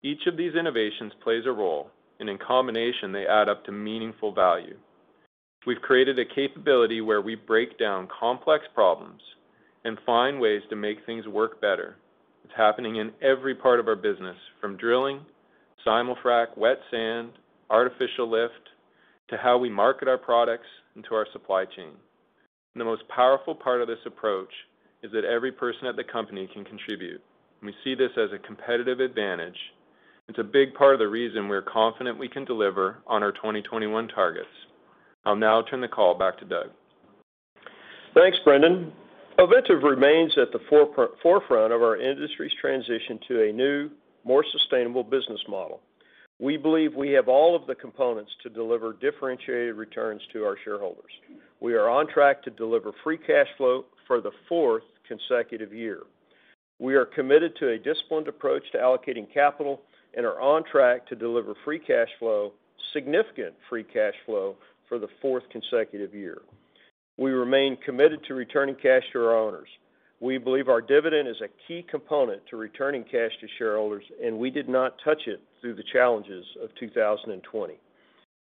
Each 0.02 0.26
of 0.26 0.38
these 0.38 0.54
innovations 0.54 1.12
plays 1.20 1.44
a 1.44 1.52
role, 1.52 1.90
and 2.18 2.30
in 2.30 2.38
combination, 2.38 3.12
they 3.12 3.26
add 3.26 3.50
up 3.50 3.64
to 3.64 3.72
meaningful 3.72 4.32
value. 4.32 4.78
We've 5.66 5.82
created 5.82 6.18
a 6.18 6.25
capability 6.25 7.02
where 7.02 7.20
we 7.20 7.34
break 7.34 7.76
down 7.76 8.06
complex 8.06 8.66
problems 8.68 9.20
and 9.84 10.00
find 10.00 10.40
ways 10.40 10.62
to 10.70 10.76
make 10.76 11.04
things 11.04 11.26
work 11.26 11.60
better. 11.60 11.96
It's 12.46 12.54
happening 12.56 12.96
in 12.96 13.10
every 13.22 13.56
part 13.56 13.80
of 13.80 13.88
our 13.88 13.96
business, 13.96 14.36
from 14.60 14.76
drilling, 14.76 15.20
simul-frac, 15.84 16.56
wet 16.56 16.78
sand, 16.92 17.32
artificial 17.70 18.30
lift, 18.30 18.70
to 19.30 19.36
how 19.36 19.58
we 19.58 19.68
market 19.68 20.06
our 20.06 20.16
products 20.16 20.68
and 20.94 21.04
to 21.08 21.16
our 21.16 21.26
supply 21.32 21.64
chain. 21.64 21.90
The 22.76 22.84
most 22.84 23.02
powerful 23.08 23.52
part 23.52 23.82
of 23.82 23.88
this 23.88 23.98
approach 24.06 24.52
is 25.02 25.10
that 25.10 25.24
every 25.24 25.50
person 25.50 25.88
at 25.88 25.96
the 25.96 26.04
company 26.04 26.48
can 26.54 26.64
contribute. 26.64 27.20
We 27.64 27.74
see 27.82 27.96
this 27.96 28.12
as 28.16 28.30
a 28.32 28.46
competitive 28.46 29.00
advantage. 29.00 29.58
It's 30.28 30.38
a 30.38 30.44
big 30.44 30.72
part 30.74 30.94
of 30.94 31.00
the 31.00 31.08
reason 31.08 31.48
we're 31.48 31.62
confident 31.62 32.16
we 32.16 32.28
can 32.28 32.44
deliver 32.44 32.98
on 33.08 33.24
our 33.24 33.32
2021 33.32 34.06
targets. 34.06 34.46
I'll 35.24 35.34
now 35.34 35.62
turn 35.62 35.80
the 35.80 35.88
call 35.88 36.16
back 36.16 36.38
to 36.38 36.44
Doug. 36.44 36.68
Thanks, 38.14 38.38
Brendan. 38.44 38.92
Ovintiv 39.38 39.82
remains 39.82 40.32
at 40.38 40.50
the 40.50 40.60
forefront 41.22 41.72
of 41.72 41.82
our 41.82 41.98
industry's 41.98 42.54
transition 42.58 43.20
to 43.28 43.42
a 43.42 43.52
new, 43.52 43.90
more 44.24 44.42
sustainable 44.50 45.04
business 45.04 45.40
model. 45.46 45.82
We 46.38 46.56
believe 46.56 46.94
we 46.94 47.10
have 47.10 47.28
all 47.28 47.54
of 47.54 47.66
the 47.66 47.74
components 47.74 48.30
to 48.42 48.48
deliver 48.48 48.94
differentiated 48.94 49.74
returns 49.74 50.22
to 50.32 50.42
our 50.44 50.56
shareholders. 50.64 51.12
We 51.60 51.74
are 51.74 51.90
on 51.90 52.06
track 52.08 52.42
to 52.44 52.50
deliver 52.50 52.92
free 53.04 53.18
cash 53.18 53.48
flow 53.58 53.84
for 54.06 54.22
the 54.22 54.32
fourth 54.48 54.84
consecutive 55.06 55.72
year. 55.72 56.00
We 56.78 56.94
are 56.94 57.04
committed 57.04 57.56
to 57.56 57.72
a 57.72 57.78
disciplined 57.78 58.28
approach 58.28 58.62
to 58.72 58.78
allocating 58.78 59.32
capital 59.32 59.82
and 60.16 60.24
are 60.24 60.40
on 60.40 60.64
track 60.64 61.06
to 61.08 61.14
deliver 61.14 61.54
free 61.62 61.78
cash 61.78 62.08
flow, 62.18 62.52
significant 62.94 63.54
free 63.68 63.84
cash 63.84 64.14
flow, 64.24 64.56
for 64.88 64.98
the 64.98 65.08
fourth 65.20 65.44
consecutive 65.50 66.14
year. 66.14 66.38
We 67.18 67.30
remain 67.30 67.76
committed 67.85 68.20
to 68.25 68.35
returning 68.35 68.75
cash 68.75 69.02
to 69.12 69.25
our 69.25 69.37
owners. 69.37 69.68
We 70.20 70.38
believe 70.38 70.68
our 70.68 70.80
dividend 70.80 71.28
is 71.28 71.40
a 71.42 71.49
key 71.66 71.85
component 71.90 72.42
to 72.49 72.56
returning 72.56 73.04
cash 73.04 73.32
to 73.40 73.46
shareholders, 73.58 74.04
and 74.23 74.38
we 74.38 74.50
did 74.50 74.68
not 74.68 74.96
touch 75.04 75.23
it 75.26 75.40
through 75.61 75.75
the 75.75 75.85
challenges 75.92 76.44
of 76.62 76.70
2020. 76.80 77.75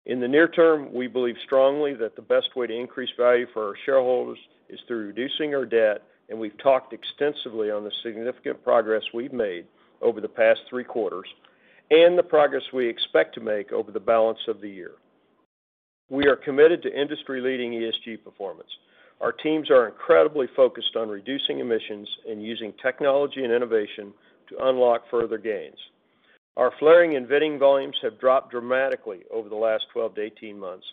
In 0.08 0.20
the 0.20 0.28
near 0.28 0.48
term, 0.48 0.92
we 0.94 1.08
believe 1.08 1.36
strongly 1.46 1.94
that 1.96 2.16
the 2.16 2.22
best 2.22 2.56
way 2.56 2.66
to 2.66 2.74
increase 2.74 3.12
value 3.18 3.46
for 3.54 3.68
our 3.68 3.76
shareholders 3.86 4.40
is 4.70 4.80
through 4.88 5.08
reducing 5.08 5.54
our 5.54 5.66
debt, 5.66 6.04
and 6.30 6.40
we've 6.40 6.58
talked 6.58 6.94
extensively 6.94 7.70
on 7.70 7.84
the 7.84 7.92
significant 8.02 8.64
progress 8.64 9.04
we've 9.14 9.34
made 9.34 9.66
over 10.02 10.20
the 10.20 10.28
past 10.28 10.62
three 10.70 10.84
quarters 10.84 11.28
and 11.92 12.18
the 12.18 12.24
progress 12.24 12.64
we 12.74 12.88
expect 12.88 13.36
to 13.36 13.42
make 13.42 13.72
over 13.72 13.92
the 13.92 14.00
balance 14.00 14.40
of 14.48 14.62
the 14.62 14.70
year. 14.70 14.94
We 16.12 16.28
are 16.28 16.36
committed 16.36 16.84
to 16.84 16.94
industry-leading 16.94 17.72
ESG 17.72 18.22
performance. 18.22 18.68
Our 19.22 19.32
teams 19.32 19.72
are 19.72 19.88
incredibly 19.88 20.46
focused 20.58 20.98
on 20.98 21.08
reducing 21.08 21.60
emissions 21.60 22.06
and 22.30 22.44
using 22.44 22.74
technology 22.84 23.46
and 23.46 23.54
innovation 23.54 24.12
to 24.50 24.68
unlock 24.68 25.04
further 25.10 25.38
gains. 25.38 25.78
Our 26.58 26.74
flaring 26.80 27.16
and 27.16 27.30
venting 27.30 27.58
volumes 27.58 27.96
have 28.04 28.20
dropped 28.20 28.52
dramatically 28.52 29.22
over 29.32 29.48
the 29.48 29.56
last 29.56 29.86
12-18 29.96 30.58
months 30.58 30.86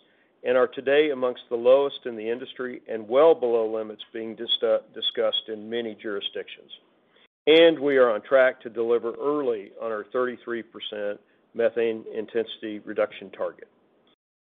and 0.44 0.56
are 0.56 0.68
today 0.68 1.10
amongst 1.10 1.42
the 1.50 1.56
lowest 1.56 1.98
in 2.06 2.14
the 2.14 2.30
industry 2.30 2.80
and 2.88 3.08
well 3.08 3.34
below 3.34 3.68
limits 3.68 4.02
being 4.12 4.36
discussed 4.36 5.48
in 5.48 5.68
many 5.68 5.96
jurisdictions. 6.00 6.70
And 7.48 7.76
we 7.76 7.96
are 7.96 8.12
on 8.12 8.22
track 8.22 8.60
to 8.60 8.70
deliver 8.70 9.14
early 9.20 9.72
on 9.82 9.90
our 9.90 10.04
33% 10.14 10.62
methane 11.54 12.04
intensity 12.14 12.78
reduction 12.84 13.30
target. 13.30 13.66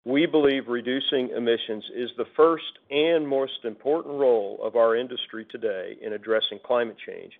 We 0.06 0.24
believe 0.24 0.68
reducing 0.68 1.28
emissions 1.36 1.84
is 1.94 2.10
the 2.16 2.24
first 2.34 2.78
and 2.90 3.28
most 3.28 3.64
important 3.64 4.14
role 4.14 4.58
of 4.62 4.74
our 4.74 4.96
industry 4.96 5.44
today 5.50 5.98
in 6.00 6.14
addressing 6.14 6.58
climate 6.64 6.96
change, 7.06 7.32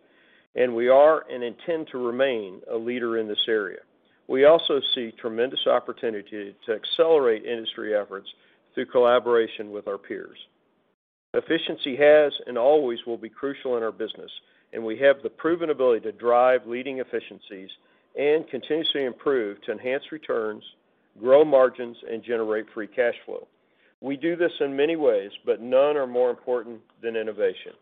and 0.54 0.74
we 0.74 0.88
are 0.88 1.24
and 1.30 1.42
intend 1.42 1.88
to 1.88 1.98
remain 1.98 2.60
a 2.70 2.76
leader 2.76 3.16
in 3.16 3.26
this 3.26 3.46
area. 3.48 3.78
We 4.28 4.44
also 4.44 4.80
see 4.94 5.12
tremendous 5.12 5.66
opportunity 5.66 6.54
to 6.66 6.72
accelerate 6.74 7.46
industry 7.46 7.96
efforts 7.96 8.28
through 8.74 8.86
collaboration 8.86 9.70
with 9.70 9.88
our 9.88 9.98
peers. 9.98 10.38
Efficiency 11.32 11.96
has 11.96 12.32
and 12.46 12.58
always 12.58 12.98
will 13.06 13.16
be 13.16 13.30
crucial 13.30 13.78
in 13.78 13.82
our 13.82 13.92
business, 13.92 14.30
and 14.74 14.84
we 14.84 14.98
have 14.98 15.22
the 15.22 15.30
proven 15.30 15.70
ability 15.70 16.00
to 16.00 16.12
drive 16.12 16.66
leading 16.66 16.98
efficiencies 16.98 17.70
and 18.18 18.46
continuously 18.48 19.04
improve 19.04 19.62
to 19.62 19.72
enhance 19.72 20.12
returns, 20.12 20.62
grow 21.18 21.44
margins, 21.44 21.96
and 22.10 22.22
generate 22.22 22.66
free 22.72 22.86
cash 22.86 23.14
flow. 23.24 23.48
We 24.00 24.16
do 24.16 24.36
this 24.36 24.52
in 24.60 24.74
many 24.74 24.96
ways, 24.96 25.30
but 25.44 25.60
none 25.60 25.96
are 25.96 26.06
more 26.06 26.30
important 26.30 26.80
than 27.02 27.16
innovation. 27.16 27.72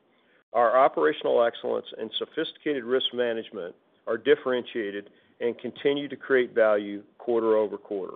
Our 0.53 0.79
operational 0.79 1.45
excellence 1.45 1.87
and 1.99 2.11
sophisticated 2.19 2.85
risk 2.85 3.07
management 3.15 3.75
are 4.07 4.17
differentiated 4.17 5.11
and 5.41 5.59
continue 5.59 6.09
to 6.09 6.17
create 6.17 6.55
value 6.55 7.03
quarter-over-quarter. 7.19 8.15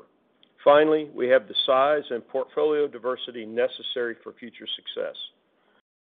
Finally, 0.65 1.11
we 1.15 1.29
have 1.29 1.47
the 1.47 1.55
size 1.67 2.05
and 2.11 2.27
portfolio 2.27 2.89
diversity 2.89 3.45
necessary 3.45 4.17
for 4.23 4.33
future 4.33 4.67
success. 4.77 5.17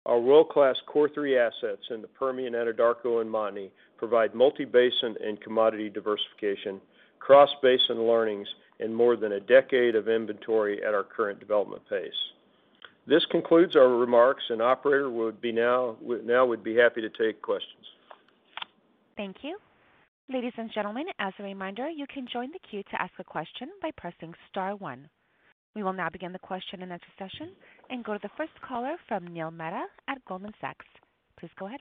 Our 0.06 0.18
world-class 0.18 0.76
Core 0.86 1.10
Three 1.14 1.38
assets 1.38 1.82
in 1.90 2.02
the 2.02 2.08
Permian, 2.08 2.54
Anadarko, 2.54 3.20
and 3.20 3.30
Montney 3.30 3.70
provide 3.98 4.34
multi-basin 4.34 5.16
and 5.24 5.40
commodity 5.40 5.90
diversification, 5.90 6.80
cross-basin 7.20 8.02
learnings, 8.02 8.48
and 8.82 8.94
more 8.94 9.16
than 9.16 9.32
a 9.32 9.40
decade 9.40 9.94
of 9.94 10.08
inventory 10.08 10.82
at 10.84 10.94
our 10.94 11.04
current 11.04 11.38
development 11.40 11.82
pace. 11.88 12.12
This 13.06 13.24
concludes 13.30 13.74
our 13.76 13.88
remarks, 13.88 14.42
and 14.48 14.62
operator 14.62 15.10
would 15.10 15.40
be 15.40 15.52
now 15.52 15.96
would 16.00 16.64
be 16.64 16.76
happy 16.76 17.00
to 17.00 17.08
take 17.10 17.42
questions. 17.42 17.84
Thank 19.16 19.36
you. 19.42 19.58
Ladies 20.32 20.52
and 20.56 20.70
gentlemen, 20.72 21.06
as 21.18 21.32
a 21.38 21.42
reminder, 21.42 21.90
you 21.90 22.06
can 22.06 22.26
join 22.32 22.50
the 22.52 22.60
queue 22.70 22.82
to 22.84 23.02
ask 23.02 23.12
a 23.18 23.24
question 23.24 23.68
by 23.82 23.90
pressing 23.96 24.32
star 24.48 24.76
one. 24.76 25.08
We 25.74 25.82
will 25.82 25.92
now 25.92 26.10
begin 26.10 26.32
the 26.32 26.38
question 26.38 26.82
and 26.82 26.92
answer 26.92 27.06
session 27.18 27.50
and 27.90 28.04
go 28.04 28.12
to 28.12 28.18
the 28.22 28.30
first 28.36 28.52
caller 28.66 28.96
from 29.08 29.26
Neil 29.26 29.50
Mehta 29.50 29.84
at 30.08 30.24
Goldman 30.26 30.52
Sachs. 30.60 30.86
Please 31.38 31.50
go 31.58 31.66
ahead. 31.66 31.80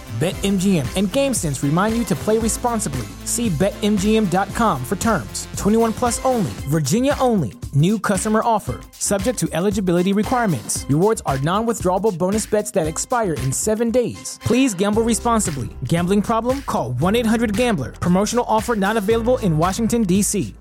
BetMGM 0.21 0.85
and 0.95 1.07
GameSense 1.07 1.63
remind 1.63 1.97
you 1.97 2.03
to 2.03 2.15
play 2.15 2.37
responsibly. 2.37 3.07
See 3.25 3.49
BetMGM.com 3.49 4.85
for 4.85 4.95
terms. 4.97 5.47
21 5.57 5.93
plus 5.93 6.23
only, 6.23 6.51
Virginia 6.69 7.15
only. 7.19 7.53
New 7.73 7.97
customer 7.97 8.41
offer. 8.45 8.81
Subject 8.91 9.39
to 9.39 9.49
eligibility 9.51 10.13
requirements. 10.13 10.85
Rewards 10.87 11.23
are 11.25 11.39
non 11.39 11.65
withdrawable 11.65 12.15
bonus 12.15 12.45
bets 12.45 12.69
that 12.71 12.85
expire 12.85 13.33
in 13.33 13.51
seven 13.51 13.89
days. 13.89 14.37
Please 14.43 14.75
gamble 14.75 15.01
responsibly. 15.01 15.69
Gambling 15.85 16.21
problem? 16.21 16.61
Call 16.67 16.91
1 16.91 17.15
800 17.15 17.57
Gambler. 17.57 17.93
Promotional 17.93 18.45
offer 18.47 18.75
not 18.75 18.97
available 18.97 19.39
in 19.39 19.57
Washington, 19.57 20.03
D.C. 20.03 20.53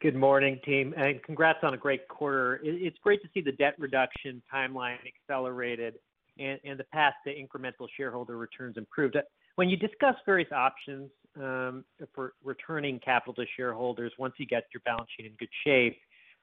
Good 0.00 0.14
morning, 0.14 0.60
team, 0.64 0.94
and 0.96 1.20
congrats 1.24 1.58
on 1.64 1.74
a 1.74 1.76
great 1.76 2.06
quarter. 2.06 2.60
It's 2.62 2.96
great 3.02 3.20
to 3.22 3.28
see 3.34 3.40
the 3.40 3.52
debt 3.52 3.74
reduction 3.80 4.40
timeline 4.54 4.98
accelerated 5.04 5.94
and 6.40 6.78
the 6.78 6.84
path 6.84 7.14
to 7.26 7.34
incremental 7.34 7.86
shareholder 7.96 8.36
returns 8.36 8.76
improved. 8.76 9.16
Uh, 9.16 9.22
when 9.56 9.68
you 9.68 9.76
discuss 9.76 10.14
various 10.24 10.50
options 10.52 11.10
um, 11.36 11.84
for 12.14 12.32
returning 12.42 12.98
capital 12.98 13.34
to 13.34 13.44
shareholders 13.56 14.12
once 14.18 14.34
you 14.38 14.46
get 14.46 14.64
your 14.72 14.80
balance 14.84 15.08
sheet 15.16 15.26
in 15.26 15.32
good 15.38 15.48
shape, 15.64 15.98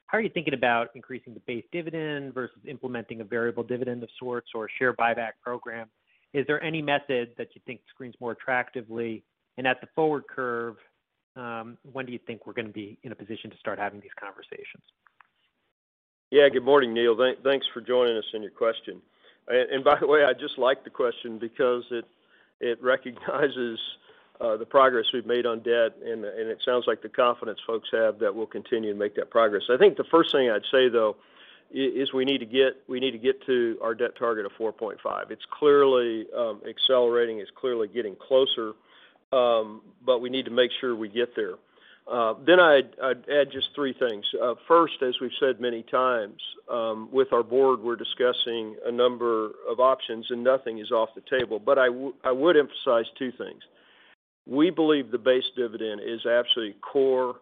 how 0.07 0.17
are 0.17 0.21
you 0.21 0.29
thinking 0.29 0.53
about 0.53 0.89
increasing 0.95 1.33
the 1.33 1.41
base 1.41 1.65
dividend 1.71 2.33
versus 2.33 2.59
implementing 2.65 3.21
a 3.21 3.25
variable 3.25 3.63
dividend 3.63 4.03
of 4.03 4.09
sorts 4.19 4.49
or 4.55 4.65
a 4.65 4.69
share 4.79 4.93
buyback 4.93 5.31
program? 5.43 5.87
Is 6.33 6.45
there 6.47 6.63
any 6.63 6.81
method 6.81 7.31
that 7.37 7.49
you 7.55 7.61
think 7.65 7.81
screens 7.89 8.15
more 8.21 8.31
attractively? 8.31 9.23
And 9.57 9.67
at 9.67 9.81
the 9.81 9.87
forward 9.95 10.23
curve, 10.27 10.75
um, 11.35 11.77
when 11.91 12.05
do 12.05 12.11
you 12.11 12.19
think 12.25 12.47
we're 12.47 12.53
going 12.53 12.67
to 12.67 12.73
be 12.73 12.97
in 13.03 13.11
a 13.11 13.15
position 13.15 13.49
to 13.51 13.57
start 13.57 13.79
having 13.79 13.99
these 13.99 14.11
conversations? 14.19 14.83
Yeah. 16.31 16.49
Good 16.49 16.63
morning, 16.63 16.93
Neil. 16.93 17.17
Thanks 17.43 17.65
for 17.73 17.81
joining 17.81 18.17
us 18.17 18.25
and 18.33 18.43
your 18.43 18.51
question. 18.51 19.01
And 19.47 19.83
by 19.83 19.97
the 19.99 20.07
way, 20.07 20.23
I 20.23 20.33
just 20.33 20.57
like 20.57 20.83
the 20.83 20.89
question 20.89 21.37
because 21.39 21.83
it 21.91 22.05
it 22.59 22.81
recognizes 22.81 23.79
uh, 24.41 24.57
the 24.57 24.65
progress 24.65 25.05
we've 25.13 25.25
made 25.25 25.45
on 25.45 25.59
debt, 25.59 25.95
and 26.03 26.23
it 26.25 26.61
sounds 26.63 26.85
like 26.87 27.01
the 27.01 27.09
confidence 27.09 27.59
folks 27.65 27.89
have 27.91 28.19
that 28.19 28.33
we'll 28.35 28.45
continue 28.47 28.91
to 28.91 28.97
make 28.97 29.15
that 29.15 29.29
progress. 29.29 29.63
I 29.69 29.77
think 29.77 29.97
the 29.97 30.03
first 30.05 30.31
thing 30.31 30.49
I'd 30.49 30.65
say, 30.71 30.89
though, 30.89 31.15
is 31.71 32.13
we 32.13 32.23
need 32.23 32.39
to 32.39 32.45
get 32.45 33.45
to 33.45 33.77
our 33.81 33.93
debt 33.93 34.15
target 34.17 34.45
of 34.45 34.51
4.5. 34.53 35.31
It's 35.31 35.45
clearly 35.49 36.25
um, 36.35 36.61
accelerating. 36.67 37.39
It's 37.39 37.51
clearly 37.55 37.87
getting 37.87 38.15
closer, 38.15 38.73
um, 39.31 39.81
but 40.05 40.19
we 40.19 40.29
need 40.29 40.45
to 40.45 40.51
make 40.51 40.71
sure 40.79 40.95
we 40.95 41.09
get 41.09 41.35
there. 41.35 41.55
I'd 42.11 42.95
I'd, 43.03 43.29
add 43.29 43.51
just 43.51 43.69
three 43.75 43.93
things. 43.93 44.25
Uh, 44.41 44.55
First, 44.67 44.95
as 45.01 45.15
we've 45.19 45.31
said 45.39 45.59
many 45.59 45.83
times, 45.83 46.39
um, 46.71 47.09
with 47.11 47.33
our 47.33 47.43
board, 47.43 47.79
we're 47.81 47.95
discussing 47.95 48.75
a 48.85 48.91
number 48.91 49.51
of 49.69 49.79
options, 49.79 50.25
and 50.29 50.43
nothing 50.43 50.79
is 50.79 50.91
off 50.91 51.09
the 51.15 51.37
table. 51.39 51.59
But 51.59 51.77
I 51.77 51.89
would 51.89 52.57
emphasize 52.57 53.05
two 53.17 53.31
things. 53.37 53.61
We 54.45 54.69
believe 54.69 55.11
the 55.11 55.17
base 55.17 55.43
dividend 55.57 56.01
is 56.01 56.25
absolutely 56.25 56.75
core 56.81 57.35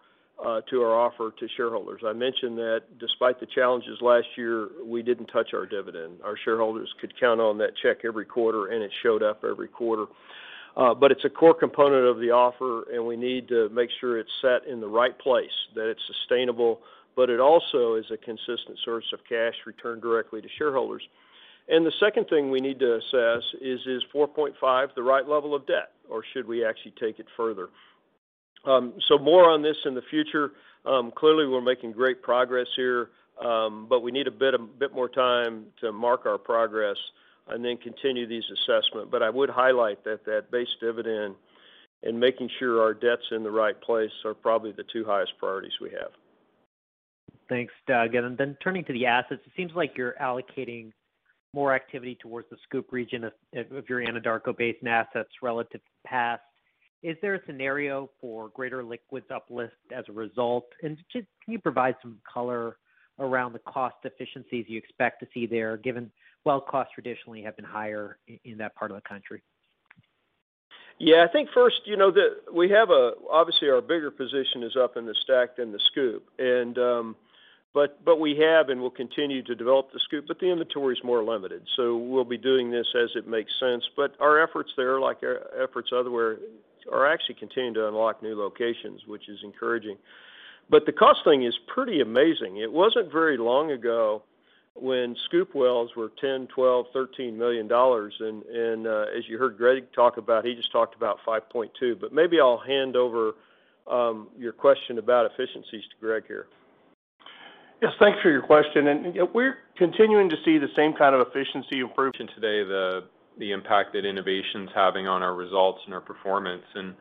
uh, 0.43 0.61
to 0.69 0.81
our 0.81 0.99
offer 0.99 1.31
to 1.39 1.47
shareholders. 1.55 2.01
I 2.05 2.13
mentioned 2.13 2.57
that 2.57 2.83
despite 2.99 3.39
the 3.39 3.45
challenges 3.45 3.99
last 4.01 4.27
year, 4.35 4.69
we 4.83 5.01
didn't 5.01 5.27
touch 5.27 5.53
our 5.53 5.65
dividend. 5.65 6.19
Our 6.23 6.35
shareholders 6.43 6.93
could 6.99 7.13
count 7.19 7.39
on 7.39 7.57
that 7.59 7.71
check 7.81 7.99
every 8.03 8.25
quarter, 8.25 8.67
and 8.67 8.83
it 8.83 8.91
showed 9.03 9.23
up 9.23 9.43
every 9.49 9.67
quarter. 9.67 10.05
Uh, 10.77 10.93
but 10.93 11.11
it's 11.11 11.23
a 11.23 11.29
core 11.29 11.53
component 11.53 12.05
of 12.05 12.19
the 12.19 12.31
offer, 12.31 12.83
and 12.93 13.05
we 13.05 13.15
need 13.15 13.47
to 13.47 13.69
make 13.69 13.89
sure 13.99 14.19
it's 14.19 14.29
set 14.41 14.67
in 14.67 14.81
the 14.81 14.87
right 14.87 15.17
place, 15.19 15.51
that 15.73 15.89
it's 15.89 16.01
sustainable, 16.05 16.81
but 17.15 17.29
it 17.29 17.39
also 17.39 17.95
is 17.95 18.05
a 18.11 18.17
consistent 18.17 18.77
source 18.83 19.05
of 19.13 19.19
cash 19.27 19.53
returned 19.65 20.01
directly 20.01 20.41
to 20.41 20.49
shareholders. 20.57 21.01
And 21.69 21.85
the 21.85 21.93
second 21.99 22.27
thing 22.27 22.51
we 22.51 22.59
need 22.59 22.79
to 22.79 22.95
assess 22.95 23.43
is 23.61 23.79
is 23.87 24.03
4.5 24.13 24.53
the 24.95 25.01
right 25.01 25.27
level 25.27 25.55
of 25.55 25.65
debt, 25.65 25.91
or 26.09 26.23
should 26.33 26.47
we 26.47 26.65
actually 26.65 26.93
take 26.99 27.19
it 27.19 27.25
further? 27.35 27.69
Um, 28.65 28.93
so 29.07 29.17
more 29.17 29.49
on 29.49 29.61
this 29.61 29.77
in 29.85 29.95
the 29.95 30.03
future. 30.09 30.51
Um, 30.85 31.11
clearly, 31.15 31.47
we're 31.47 31.61
making 31.61 31.93
great 31.93 32.21
progress 32.21 32.67
here, 32.75 33.09
um, 33.43 33.87
but 33.89 34.01
we 34.01 34.11
need 34.11 34.27
a 34.27 34.31
bit, 34.31 34.53
a 34.53 34.59
bit 34.59 34.93
more 34.93 35.09
time 35.09 35.65
to 35.81 35.91
mark 35.91 36.25
our 36.25 36.37
progress 36.37 36.97
and 37.47 37.63
then 37.63 37.77
continue 37.77 38.27
these 38.27 38.43
assessment. 38.51 39.11
But 39.11 39.21
I 39.23 39.29
would 39.29 39.49
highlight 39.49 40.03
that 40.03 40.25
that 40.25 40.51
base 40.51 40.67
dividend 40.79 41.35
and 42.03 42.19
making 42.19 42.49
sure 42.59 42.81
our 42.81 42.93
debt's 42.93 43.25
in 43.31 43.43
the 43.43 43.51
right 43.51 43.79
place 43.81 44.11
are 44.25 44.33
probably 44.33 44.71
the 44.71 44.85
two 44.91 45.05
highest 45.05 45.33
priorities 45.39 45.73
we 45.81 45.89
have. 45.91 46.11
Thanks, 47.47 47.73
Doug. 47.87 48.15
And 48.15 48.37
then 48.37 48.57
turning 48.63 48.83
to 48.85 48.93
the 48.93 49.05
assets, 49.05 49.41
it 49.45 49.51
seems 49.55 49.71
like 49.75 49.93
you're 49.95 50.15
allocating 50.21 50.91
more 51.53 51.73
activity 51.73 52.17
towards 52.21 52.49
the 52.49 52.57
SCOOP 52.63 52.91
region 52.91 53.23
of 53.23 53.33
your 53.87 54.01
Anadarko 54.01 54.57
Basin 54.57 54.87
assets 54.87 55.29
relative 55.41 55.81
to 55.81 55.91
the 56.03 56.07
past. 56.09 56.41
Is 57.01 57.15
there 57.21 57.35
a 57.35 57.39
scenario 57.45 58.09
for 58.19 58.49
greater 58.49 58.83
liquids 58.83 59.27
uplift 59.33 59.75
as 59.95 60.05
a 60.09 60.11
result? 60.11 60.65
And 60.81 60.97
just 61.13 61.27
can 61.43 61.53
you 61.53 61.59
provide 61.59 61.95
some 62.01 62.17
color 62.31 62.77
around 63.19 63.53
the 63.53 63.59
cost 63.59 63.95
efficiencies 64.03 64.65
you 64.67 64.77
expect 64.77 65.21
to 65.21 65.27
see 65.33 65.45
there, 65.45 65.77
given 65.77 66.11
well 66.45 66.61
costs 66.61 66.93
traditionally 66.93 67.41
have 67.43 67.55
been 67.55 67.65
higher 67.65 68.17
in 68.43 68.57
that 68.57 68.75
part 68.75 68.91
of 68.91 68.97
the 68.97 69.07
country? 69.07 69.41
Yeah. 70.99 71.25
I 71.27 71.31
think 71.31 71.49
first, 71.53 71.81
you 71.85 71.97
know, 71.97 72.11
that 72.11 72.53
we 72.53 72.69
have 72.69 72.89
a 72.89 73.11
obviously, 73.29 73.69
our 73.69 73.81
bigger 73.81 74.11
position 74.11 74.63
is 74.63 74.77
up 74.81 74.95
in 74.97 75.05
the 75.05 75.15
STACK 75.23 75.57
than 75.57 75.71
the 75.71 75.79
SCOOP. 75.91 76.23
And 76.39 76.77
um, 76.77 77.15
but 77.73 78.03
but 78.05 78.19
we 78.21 78.37
have 78.39 78.69
and 78.69 78.79
will 78.79 78.89
continue 78.89 79.43
to 79.43 79.53
develop 79.53 79.91
the 79.91 79.99
SCOOP, 80.05 80.25
but 80.27 80.39
the 80.39 80.49
inventory 80.49 80.95
is 80.95 81.03
more 81.03 81.23
limited. 81.23 81.61
So 81.75 81.97
we'll 81.97 82.23
be 82.23 82.37
doing 82.37 82.71
this 82.71 82.87
as 82.95 83.09
it 83.15 83.27
makes 83.27 83.51
sense. 83.59 83.83
But 83.97 84.15
our 84.21 84.41
efforts 84.41 84.71
there, 84.77 84.99
like 85.01 85.17
our 85.23 85.41
efforts 85.61 85.89
elsewhere, 85.91 86.37
are 86.91 87.11
actually 87.11 87.35
continuing 87.35 87.73
to 87.73 87.87
unlock 87.89 88.23
new 88.23 88.39
locations, 88.39 89.01
which 89.07 89.27
is 89.27 89.39
encouraging. 89.43 89.97
But 90.69 90.85
the 90.85 90.93
cost 90.93 91.19
thing 91.25 91.43
is 91.43 91.53
pretty 91.67 91.99
amazing. 91.99 92.57
It 92.57 92.71
wasn't 92.71 93.11
very 93.11 93.37
long 93.37 93.71
ago 93.71 94.23
when 94.75 95.15
SCOOP 95.25 95.55
wells 95.55 95.91
were 95.95 96.11
$10 96.21 96.47
million, 96.47 96.47
$12 96.55 97.37
million, 97.37 97.69
$13 97.69 98.47
million. 98.47 98.85
Uh, 98.85 99.05
as 99.17 99.27
you 99.27 99.37
heard 99.37 99.57
Greg 99.57 99.85
talk 99.93 100.17
about, 100.17 100.45
he 100.45 100.53
just 100.53 100.71
talked 100.71 100.95
about 100.95 101.17
5.2. 101.25 101.99
But 101.99 102.13
Maybe 102.13 102.39
I'll 102.39 102.57
hand 102.59 102.95
over 102.95 103.33
um, 103.89 104.27
your 104.37 104.51
question 104.51 104.97
about 104.99 105.31
efficiencies 105.31 105.83
to 105.83 105.95
Greg 105.99 106.23
here. 106.27 106.47
Yes, 107.81 107.91
thanks 107.99 108.19
for 108.21 108.29
your 108.29 108.41
question. 108.41 108.87
And 108.87 109.17
we're 109.33 109.57
continuing 109.77 110.29
to 110.29 110.35
see 110.45 110.57
the 110.57 110.69
same 110.75 110.93
kind 110.93 111.13
of 111.15 111.27
efficiency 111.27 111.79
improvement 111.79 112.31
today, 112.35 112.63
the 112.67 113.03
the 113.37 113.51
impact 113.51 113.91
that 113.93 114.05
innovation's 114.05 114.69
having 114.73 115.07
on 115.07 115.21
our 115.21 115.35
results 115.35 115.81
and 115.85 115.93
our 115.93 115.99
performance. 115.99 116.63
and 116.73 116.95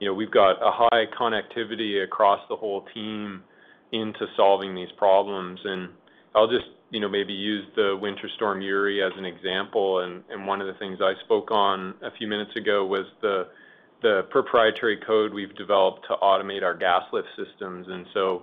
You 0.00 0.08
know, 0.08 0.14
we've 0.14 0.30
got 0.30 0.56
a 0.60 0.70
high 0.70 1.06
connectivity 1.18 2.04
across 2.04 2.40
the 2.50 2.56
whole 2.56 2.84
team 2.92 3.42
into 3.90 4.26
solving 4.36 4.74
these 4.74 4.92
problems. 4.98 5.60
and 5.64 5.88
I'll 6.34 6.48
just, 6.48 6.66
you 6.92 7.00
know, 7.00 7.08
maybe 7.08 7.32
use 7.32 7.64
the 7.74 7.98
Winter 8.00 8.28
Storm 8.36 8.60
Uri 8.60 9.02
as 9.02 9.12
an 9.16 9.24
example. 9.24 10.00
And 10.00 10.46
one 10.46 10.60
of 10.60 10.66
the 10.66 10.78
things 10.78 10.98
I 11.00 11.14
spoke 11.24 11.50
on 11.50 11.94
a 12.02 12.10
few 12.18 12.28
minutes 12.28 12.54
ago 12.54 12.86
was 12.86 13.06
the 13.22 14.22
proprietary 14.30 14.98
code 15.06 15.32
we've 15.32 15.56
developed 15.56 16.06
to 16.08 16.14
automate 16.22 16.62
our 16.62 16.76
gas 16.76 17.02
lift 17.12 17.28
systems. 17.34 17.86
And 17.88 18.04
so 18.12 18.42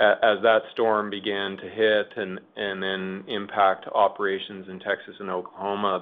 as 0.00 0.38
that 0.42 0.60
storm 0.72 1.10
began 1.10 1.58
to 1.58 1.68
hit 1.68 2.06
and 2.16 2.82
then 2.82 3.24
impact 3.28 3.86
operations 3.94 4.66
in 4.70 4.78
Texas 4.80 5.14
and 5.20 5.28
Oklahoma, 5.28 6.00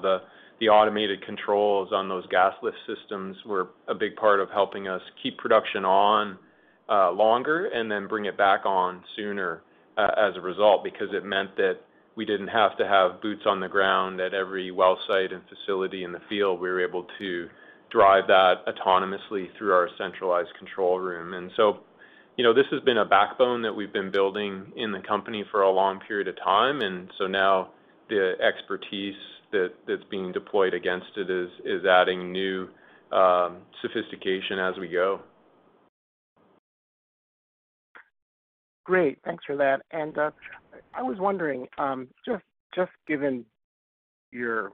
the 0.61 0.69
automated 0.69 1.21
controls 1.25 1.89
on 1.91 2.07
those 2.07 2.25
gas 2.27 2.53
lift 2.63 2.77
systems 2.87 3.35
were 3.45 3.71
a 3.89 3.93
big 3.93 4.15
part 4.15 4.39
of 4.39 4.49
helping 4.51 4.87
us 4.87 5.01
keep 5.21 5.37
production 5.37 5.83
on 5.83 6.37
uh, 6.87 7.11
longer 7.11 7.65
and 7.73 7.91
then 7.91 8.07
bring 8.07 8.23
it 8.23 8.37
back 8.37 8.65
on 8.65 9.03
sooner 9.17 9.63
uh, 9.97 10.11
as 10.17 10.37
a 10.37 10.41
result, 10.41 10.81
because 10.81 11.09
it 11.11 11.25
meant 11.25 11.55
that 11.57 11.79
we 12.19 12.25
didn't 12.25 12.49
have 12.49 12.75
to 12.75 12.85
have 12.85 13.21
boots 13.21 13.43
on 13.45 13.61
the 13.61 13.69
ground 13.69 14.19
at 14.19 14.33
every 14.33 14.71
well 14.71 14.99
site 15.07 15.31
and 15.31 15.41
facility 15.47 16.03
in 16.03 16.11
the 16.11 16.19
field. 16.27 16.59
We 16.59 16.67
were 16.67 16.85
able 16.85 17.07
to 17.17 17.47
drive 17.89 18.27
that 18.27 18.55
autonomously 18.67 19.47
through 19.57 19.71
our 19.71 19.87
centralized 19.97 20.49
control 20.59 20.99
room. 20.99 21.33
And 21.33 21.49
so, 21.55 21.79
you 22.35 22.43
know, 22.43 22.53
this 22.53 22.65
has 22.71 22.81
been 22.81 22.97
a 22.97 23.05
backbone 23.05 23.61
that 23.61 23.73
we've 23.73 23.93
been 23.93 24.11
building 24.11 24.73
in 24.75 24.91
the 24.91 24.99
company 24.99 25.45
for 25.49 25.61
a 25.61 25.71
long 25.71 26.01
period 26.05 26.27
of 26.27 26.35
time. 26.43 26.81
And 26.81 27.09
so 27.17 27.25
now 27.25 27.69
the 28.09 28.33
expertise 28.45 29.15
that, 29.53 29.69
that's 29.87 30.03
being 30.11 30.33
deployed 30.33 30.73
against 30.73 31.11
it 31.15 31.29
is 31.29 31.49
is 31.63 31.85
adding 31.85 32.33
new 32.33 32.67
um, 33.13 33.59
sophistication 33.81 34.59
as 34.59 34.75
we 34.77 34.89
go. 34.89 35.21
Great. 38.83 39.19
Thanks 39.23 39.43
for 39.45 39.55
that. 39.55 39.81
And 39.91 40.17
uh, 40.17 40.31
I 40.93 41.03
was 41.03 41.17
wondering, 41.19 41.67
um, 41.77 42.07
just 42.25 42.91
given 43.07 43.45
your 44.31 44.71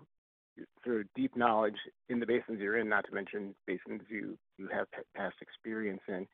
sort 0.86 1.02
of 1.02 1.08
deep 1.16 1.36
knowledge 1.36 1.76
in 2.10 2.20
the 2.20 2.26
basins 2.26 2.60
you're 2.60 2.78
in, 2.78 2.88
not 2.88 3.06
to 3.06 3.14
mention 3.14 3.54
basins 3.68 4.02
you 4.10 4.38
have 4.72 4.88
past 5.16 5.36
experience 5.42 6.02
in, 6.08 6.28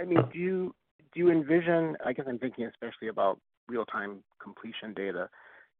I 0.00 0.04
mean, 0.04 0.18
do 0.32 0.38
you 1.14 1.30
envision, 1.30 1.96
I 2.04 2.12
guess 2.12 2.26
I'm 2.28 2.38
thinking 2.38 2.66
especially 2.66 3.08
about 3.08 3.40
real-time 3.68 4.22
completion 4.42 4.94
data. 4.94 5.28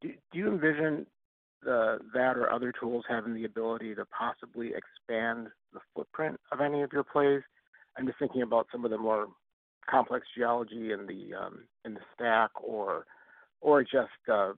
Do 0.00 0.10
you 0.32 0.48
envision 0.48 1.06
uh, 1.68 1.98
that 2.14 2.36
or 2.36 2.52
other 2.52 2.72
tools 2.78 3.04
having 3.08 3.34
the 3.34 3.44
ability 3.44 3.94
to 3.94 4.04
possibly 4.06 4.68
expand 4.68 5.48
the 5.72 5.80
footprint 5.94 6.38
of 6.52 6.60
any 6.60 6.82
of 6.82 6.92
your 6.92 7.04
plays? 7.04 7.42
I'm 7.96 8.06
just 8.06 8.18
thinking 8.18 8.42
about 8.42 8.66
some 8.70 8.84
of 8.84 8.90
the 8.90 8.98
more 8.98 9.28
complex 9.90 10.26
geology 10.36 10.92
in 10.92 11.06
the 11.06 11.34
um, 11.34 11.64
in 11.84 11.94
the 11.94 12.00
STACK 12.14 12.50
or 12.62 13.06
or 13.60 13.82
just 13.82 14.08
uh, 14.32 14.52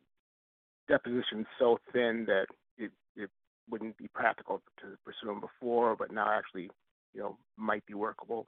deposition 0.89 1.47
so 1.59 1.79
thin 1.93 2.25
that 2.27 2.47
it 2.77 3.31
wouldn't 3.71 3.97
be 3.97 4.09
practical 4.09 4.61
to 4.81 4.87
pursue 5.05 5.27
them 5.27 5.41
before, 5.41 5.95
but 5.95 6.13
now 6.13 6.29
actually, 6.29 6.69
you 7.15 7.21
know, 7.21 7.37
might 7.57 7.87
be 7.87 7.95
workable. 7.95 8.47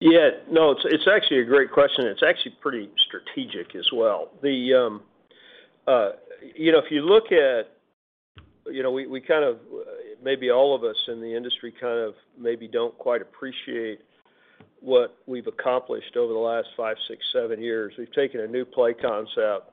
Yeah. 0.00 0.30
No, 0.50 0.70
it's 0.70 0.82
it's 0.84 1.08
actually 1.12 1.40
a 1.40 1.44
great 1.44 1.72
question. 1.72 2.06
It's 2.06 2.22
actually 2.22 2.56
pretty 2.60 2.90
strategic 3.06 3.74
as 3.74 3.86
well. 3.92 4.30
The 4.42 4.74
um, 4.74 5.02
uh, 5.86 6.10
You 6.56 6.72
know, 6.72 6.78
if 6.78 6.90
you 6.90 7.02
look 7.02 7.32
at, 7.32 7.72
you 8.66 8.82
know, 8.82 8.90
we 8.90 9.06
we 9.06 9.20
kind 9.20 9.44
of, 9.44 9.58
maybe 10.22 10.50
all 10.50 10.74
of 10.74 10.84
us 10.84 10.96
in 11.08 11.20
the 11.20 11.34
industry 11.34 11.72
kind 11.72 11.98
of 11.98 12.14
maybe 12.38 12.68
don't 12.68 12.96
quite 12.98 13.22
appreciate 13.22 14.00
what 14.84 15.16
we've 15.26 15.46
accomplished 15.46 16.14
over 16.16 16.32
the 16.32 16.38
last 16.38 16.68
five, 16.76 16.96
six, 17.08 17.24
seven 17.32 17.62
years. 17.62 17.94
We've 17.96 18.12
taken 18.12 18.40
a 18.40 18.46
new 18.46 18.66
play 18.66 18.92
concept 18.92 19.70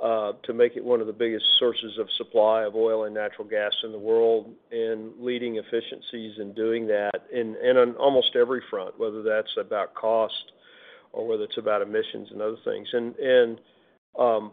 uh, 0.00 0.32
to 0.44 0.52
make 0.52 0.76
it 0.76 0.84
one 0.84 1.00
of 1.00 1.08
the 1.08 1.12
biggest 1.12 1.44
sources 1.58 1.98
of 1.98 2.06
supply 2.16 2.62
of 2.62 2.76
oil 2.76 3.04
and 3.04 3.14
natural 3.14 3.46
gas 3.46 3.72
in 3.82 3.90
the 3.90 3.98
world, 3.98 4.52
and 4.70 5.12
leading 5.18 5.56
efficiencies 5.56 6.38
in 6.38 6.52
doing 6.54 6.86
that 6.86 7.12
and 7.34 7.56
on 7.76 7.94
almost 7.96 8.36
every 8.36 8.62
front, 8.70 8.98
whether 8.98 9.22
that's 9.22 9.50
about 9.58 9.94
cost 9.94 10.52
or 11.12 11.26
whether 11.26 11.42
it's 11.42 11.58
about 11.58 11.82
emissions 11.82 12.28
and 12.30 12.40
other 12.40 12.56
things. 12.64 12.88
And 12.92 13.60
um, 14.18 14.52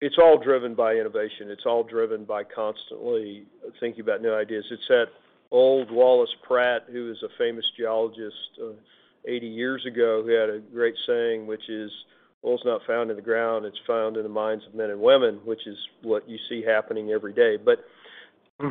it's 0.00 0.18
all 0.18 0.38
driven 0.42 0.74
by 0.74 0.94
innovation. 0.94 1.50
It's 1.50 1.66
all 1.66 1.82
driven 1.82 2.24
by 2.24 2.44
constantly 2.44 3.44
thinking 3.80 4.02
about 4.02 4.22
new 4.22 4.34
ideas. 4.34 4.64
It's 4.70 4.88
that 4.88 5.06
old 5.50 5.90
Wallace 5.90 6.34
Pratt, 6.46 6.86
who 6.90 7.10
is 7.10 7.22
a 7.22 7.28
famous 7.38 7.64
geologist, 7.76 8.36
uh, 8.60 8.72
80 9.26 9.46
years 9.46 9.84
ago, 9.86 10.22
who 10.22 10.30
had 10.30 10.50
a 10.50 10.58
great 10.58 10.94
saying, 11.06 11.46
which 11.46 11.68
is, 11.68 11.90
"Oil's 12.44 12.64
not 12.64 12.84
found 12.86 13.10
in 13.10 13.16
the 13.16 13.22
ground, 13.22 13.64
it's 13.64 13.78
found 13.86 14.16
in 14.16 14.22
the 14.22 14.28
minds 14.28 14.66
of 14.66 14.74
men 14.74 14.90
and 14.90 15.00
women," 15.00 15.36
which 15.44 15.66
is 15.66 15.78
what 16.02 16.28
you 16.28 16.38
see 16.48 16.62
happening 16.62 17.12
every 17.12 17.32
day. 17.32 17.56
But 17.56 17.84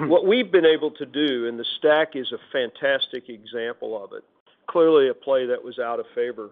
what 0.08 0.26
we've 0.26 0.52
been 0.52 0.66
able 0.66 0.92
to 0.92 1.06
do, 1.06 1.48
and 1.48 1.60
the 1.60 1.66
STACK 1.80 2.16
is 2.16 2.32
a 2.32 2.38
fantastic 2.52 3.30
example 3.30 4.02
of 4.02 4.14
it, 4.14 4.24
clearly 4.68 5.10
a 5.10 5.14
play 5.14 5.46
that 5.46 5.62
was 5.62 5.80
out 5.80 6.00
of 6.00 6.06
favor. 6.16 6.52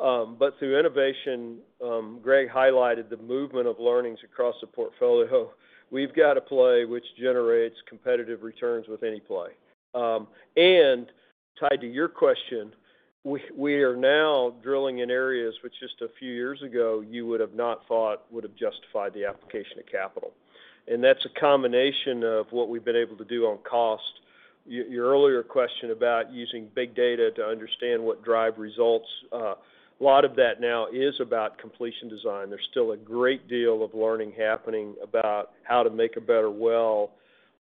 Um, 0.00 0.36
but 0.38 0.58
through 0.58 0.78
innovation, 0.78 1.58
um, 1.82 2.18
Greg 2.20 2.48
highlighted 2.48 3.10
the 3.10 3.16
movement 3.16 3.68
of 3.68 3.78
learnings 3.78 4.18
across 4.24 4.56
the 4.60 4.66
portfolio. 4.66 5.52
We've 5.90 6.12
got 6.14 6.36
a 6.36 6.40
play 6.40 6.84
which 6.84 7.04
generates 7.16 7.76
competitive 7.88 8.42
returns 8.42 8.88
with 8.88 9.04
any 9.04 9.20
play. 9.20 9.50
Um, 9.94 10.26
and 10.56 11.06
tied 11.60 11.80
to 11.80 11.86
your 11.86 12.08
question, 12.08 12.72
we, 13.24 13.40
we 13.56 13.74
are 13.82 13.96
now 13.96 14.54
drilling 14.62 14.98
in 14.98 15.10
areas 15.10 15.54
which 15.64 15.72
just 15.80 16.00
a 16.02 16.08
few 16.18 16.30
years 16.30 16.62
ago 16.62 17.02
you 17.06 17.26
would 17.26 17.40
have 17.40 17.54
not 17.54 17.86
thought 17.88 18.22
would 18.30 18.44
have 18.44 18.54
justified 18.54 19.14
the 19.14 19.24
application 19.24 19.78
of 19.78 19.86
capital. 19.86 20.32
And 20.86 21.02
that's 21.02 21.24
a 21.24 21.40
combination 21.40 22.22
of 22.22 22.46
what 22.50 22.68
we've 22.68 22.84
been 22.84 22.96
able 22.96 23.16
to 23.16 23.24
do 23.24 23.46
on 23.46 23.58
cost. 23.68 24.02
Your 24.66 25.10
earlier 25.10 25.42
question 25.42 25.90
about 25.90 26.32
using 26.32 26.68
big 26.74 26.94
data 26.94 27.30
to 27.36 27.44
understand 27.44 28.02
what 28.02 28.22
drive 28.22 28.58
results, 28.58 29.08
uh, 29.32 29.54
a 30.00 30.04
lot 30.04 30.24
of 30.24 30.36
that 30.36 30.60
now 30.60 30.86
is 30.92 31.14
about 31.20 31.58
completion 31.58 32.08
design. 32.08 32.50
There's 32.50 32.66
still 32.70 32.92
a 32.92 32.96
great 32.96 33.48
deal 33.48 33.82
of 33.82 33.94
learning 33.94 34.32
happening 34.36 34.94
about 35.02 35.52
how 35.62 35.82
to 35.82 35.90
make 35.90 36.16
a 36.16 36.20
better 36.20 36.50
well 36.50 37.12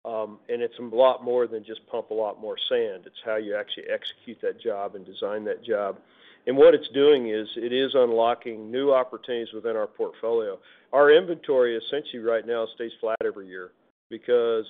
um, 0.05 0.39
and 0.49 0.61
it's 0.61 0.77
a 0.79 0.95
lot 0.95 1.23
more 1.23 1.47
than 1.47 1.63
just 1.63 1.85
pump 1.87 2.09
a 2.11 2.13
lot 2.13 2.39
more 2.39 2.55
sand. 2.69 3.03
It's 3.05 3.21
how 3.25 3.37
you 3.37 3.55
actually 3.55 3.85
execute 3.93 4.39
that 4.41 4.61
job 4.61 4.95
and 4.95 5.05
design 5.05 5.45
that 5.45 5.63
job. 5.63 5.97
And 6.45 6.57
what 6.57 6.73
it's 6.73 6.89
doing 6.93 7.29
is 7.29 7.47
it 7.55 7.71
is 7.71 7.91
unlocking 7.93 8.69
new 8.69 8.91
opportunities 8.91 9.53
within 9.53 9.77
our 9.77 9.87
portfolio. 9.87 10.59
Our 10.91 11.11
inventory 11.11 11.77
essentially 11.77 12.21
right 12.21 12.45
now 12.45 12.67
stays 12.75 12.91
flat 12.99 13.17
every 13.25 13.47
year 13.47 13.71
because 14.09 14.65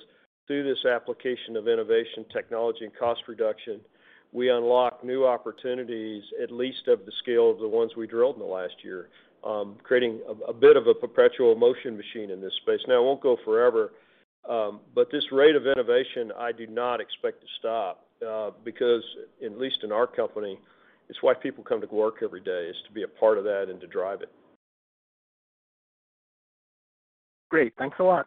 through 0.46 0.62
this 0.62 0.84
application 0.84 1.56
of 1.56 1.66
innovation, 1.66 2.24
technology, 2.32 2.84
and 2.84 2.96
cost 2.96 3.22
reduction, 3.26 3.80
we 4.32 4.50
unlock 4.50 5.04
new 5.04 5.26
opportunities, 5.26 6.22
at 6.42 6.50
least 6.50 6.88
of 6.88 7.06
the 7.06 7.12
scale 7.22 7.50
of 7.50 7.58
the 7.58 7.68
ones 7.68 7.92
we 7.96 8.06
drilled 8.06 8.36
in 8.36 8.40
the 8.40 8.46
last 8.46 8.74
year, 8.82 9.08
um, 9.44 9.76
creating 9.82 10.20
a, 10.28 10.50
a 10.50 10.52
bit 10.52 10.76
of 10.76 10.86
a 10.86 10.94
perpetual 10.94 11.54
motion 11.54 11.96
machine 11.96 12.30
in 12.30 12.40
this 12.40 12.52
space. 12.62 12.80
Now, 12.86 13.00
it 13.00 13.04
won't 13.04 13.22
go 13.22 13.36
forever, 13.44 13.92
but 14.46 15.10
this 15.10 15.24
rate 15.32 15.56
of 15.56 15.66
innovation, 15.66 16.32
I 16.38 16.52
do 16.52 16.66
not 16.66 17.00
expect 17.00 17.40
to 17.40 17.46
stop 17.58 18.06
uh, 18.26 18.50
because, 18.64 19.02
at 19.44 19.58
least 19.58 19.78
in 19.82 19.92
our 19.92 20.06
company, 20.06 20.58
it's 21.08 21.22
why 21.22 21.34
people 21.34 21.64
come 21.64 21.80
to 21.80 21.86
work 21.86 22.16
every 22.22 22.40
day 22.40 22.68
is 22.70 22.76
to 22.86 22.92
be 22.92 23.02
a 23.02 23.08
part 23.08 23.38
of 23.38 23.44
that 23.44 23.66
and 23.68 23.80
to 23.80 23.86
drive 23.86 24.22
it. 24.22 24.30
Great. 27.50 27.72
Thanks 27.78 27.96
a 28.00 28.02
lot. 28.02 28.26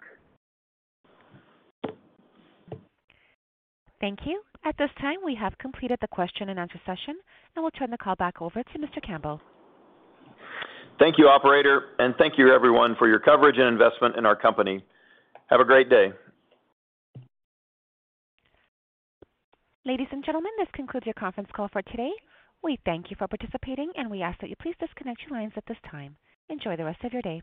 Thank 4.00 4.20
you. 4.26 4.42
At 4.64 4.78
this 4.78 4.90
time, 5.00 5.18
we 5.26 5.36
have 5.36 5.58
completed 5.58 5.98
the 6.02 6.08
question 6.08 6.50
and 6.50 6.60
answer 6.60 6.80
session, 6.86 7.16
and 7.56 7.64
we'll 7.64 7.72
turn 7.72 7.90
the 7.90 7.98
call 7.98 8.16
back 8.16 8.42
over 8.42 8.62
to 8.62 8.80
Mr. 8.80 9.02
Campbell. 9.06 9.42
Thank 11.00 11.18
you, 11.18 11.28
operator, 11.28 11.90
and 12.00 12.16
thank 12.18 12.38
you 12.38 12.54
everyone 12.54 12.96
for 12.98 13.08
your 13.08 13.20
coverage 13.20 13.58
and 13.58 13.68
investment 13.68 14.16
in 14.18 14.26
our 14.26 14.36
company. 14.36 14.84
Have 15.50 15.62
a 15.62 15.66
great 15.66 15.90
day. 15.90 16.12
Ladies 19.86 20.08
and 20.12 20.24
gentlemen, 20.26 20.52
this 20.58 20.68
concludes 20.74 21.06
your 21.06 21.14
conference 21.14 21.50
call 21.56 21.70
for 21.72 21.82
today. 21.84 22.12
We 22.62 22.78
thank 22.84 23.10
you 23.10 23.16
for 23.18 23.28
participating, 23.28 23.92
and 23.96 24.12
we 24.12 24.22
ask 24.22 24.40
that 24.42 24.50
you 24.50 24.56
please 24.62 24.76
disconnect 24.80 25.22
your 25.22 25.40
lines 25.40 25.54
at 25.56 25.64
this 25.68 25.78
time. 25.90 26.18
Enjoy 26.50 26.76
the 26.76 26.84
rest 26.84 27.02
of 27.06 27.14
your 27.14 27.22
day. 27.22 27.42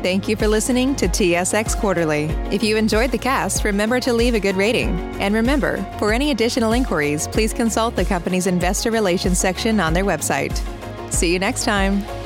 Thank 0.00 0.28
you 0.28 0.36
for 0.36 0.46
listening 0.46 0.94
to 0.96 1.08
TSX 1.08 1.76
Quarterly. 1.76 2.26
If 2.50 2.62
you 2.62 2.76
enjoyed 2.76 3.10
the 3.10 3.18
cast, 3.18 3.64
remember 3.64 4.00
to 4.00 4.12
leave 4.14 4.34
a 4.34 4.40
good 4.40 4.56
rating. 4.56 4.90
And 5.20 5.34
remember, 5.34 5.84
for 5.98 6.12
any 6.12 6.30
additional 6.30 6.72
inquiries, 6.72 7.28
please 7.28 7.52
consult 7.52 7.96
the 7.96 8.04
company's 8.04 8.46
investor 8.46 8.90
relations 8.90 9.38
section 9.38 9.80
on 9.80 9.92
their 9.92 10.04
website. 10.04 10.56
See 11.10 11.32
you 11.32 11.38
next 11.38 11.64
time. 11.64 12.17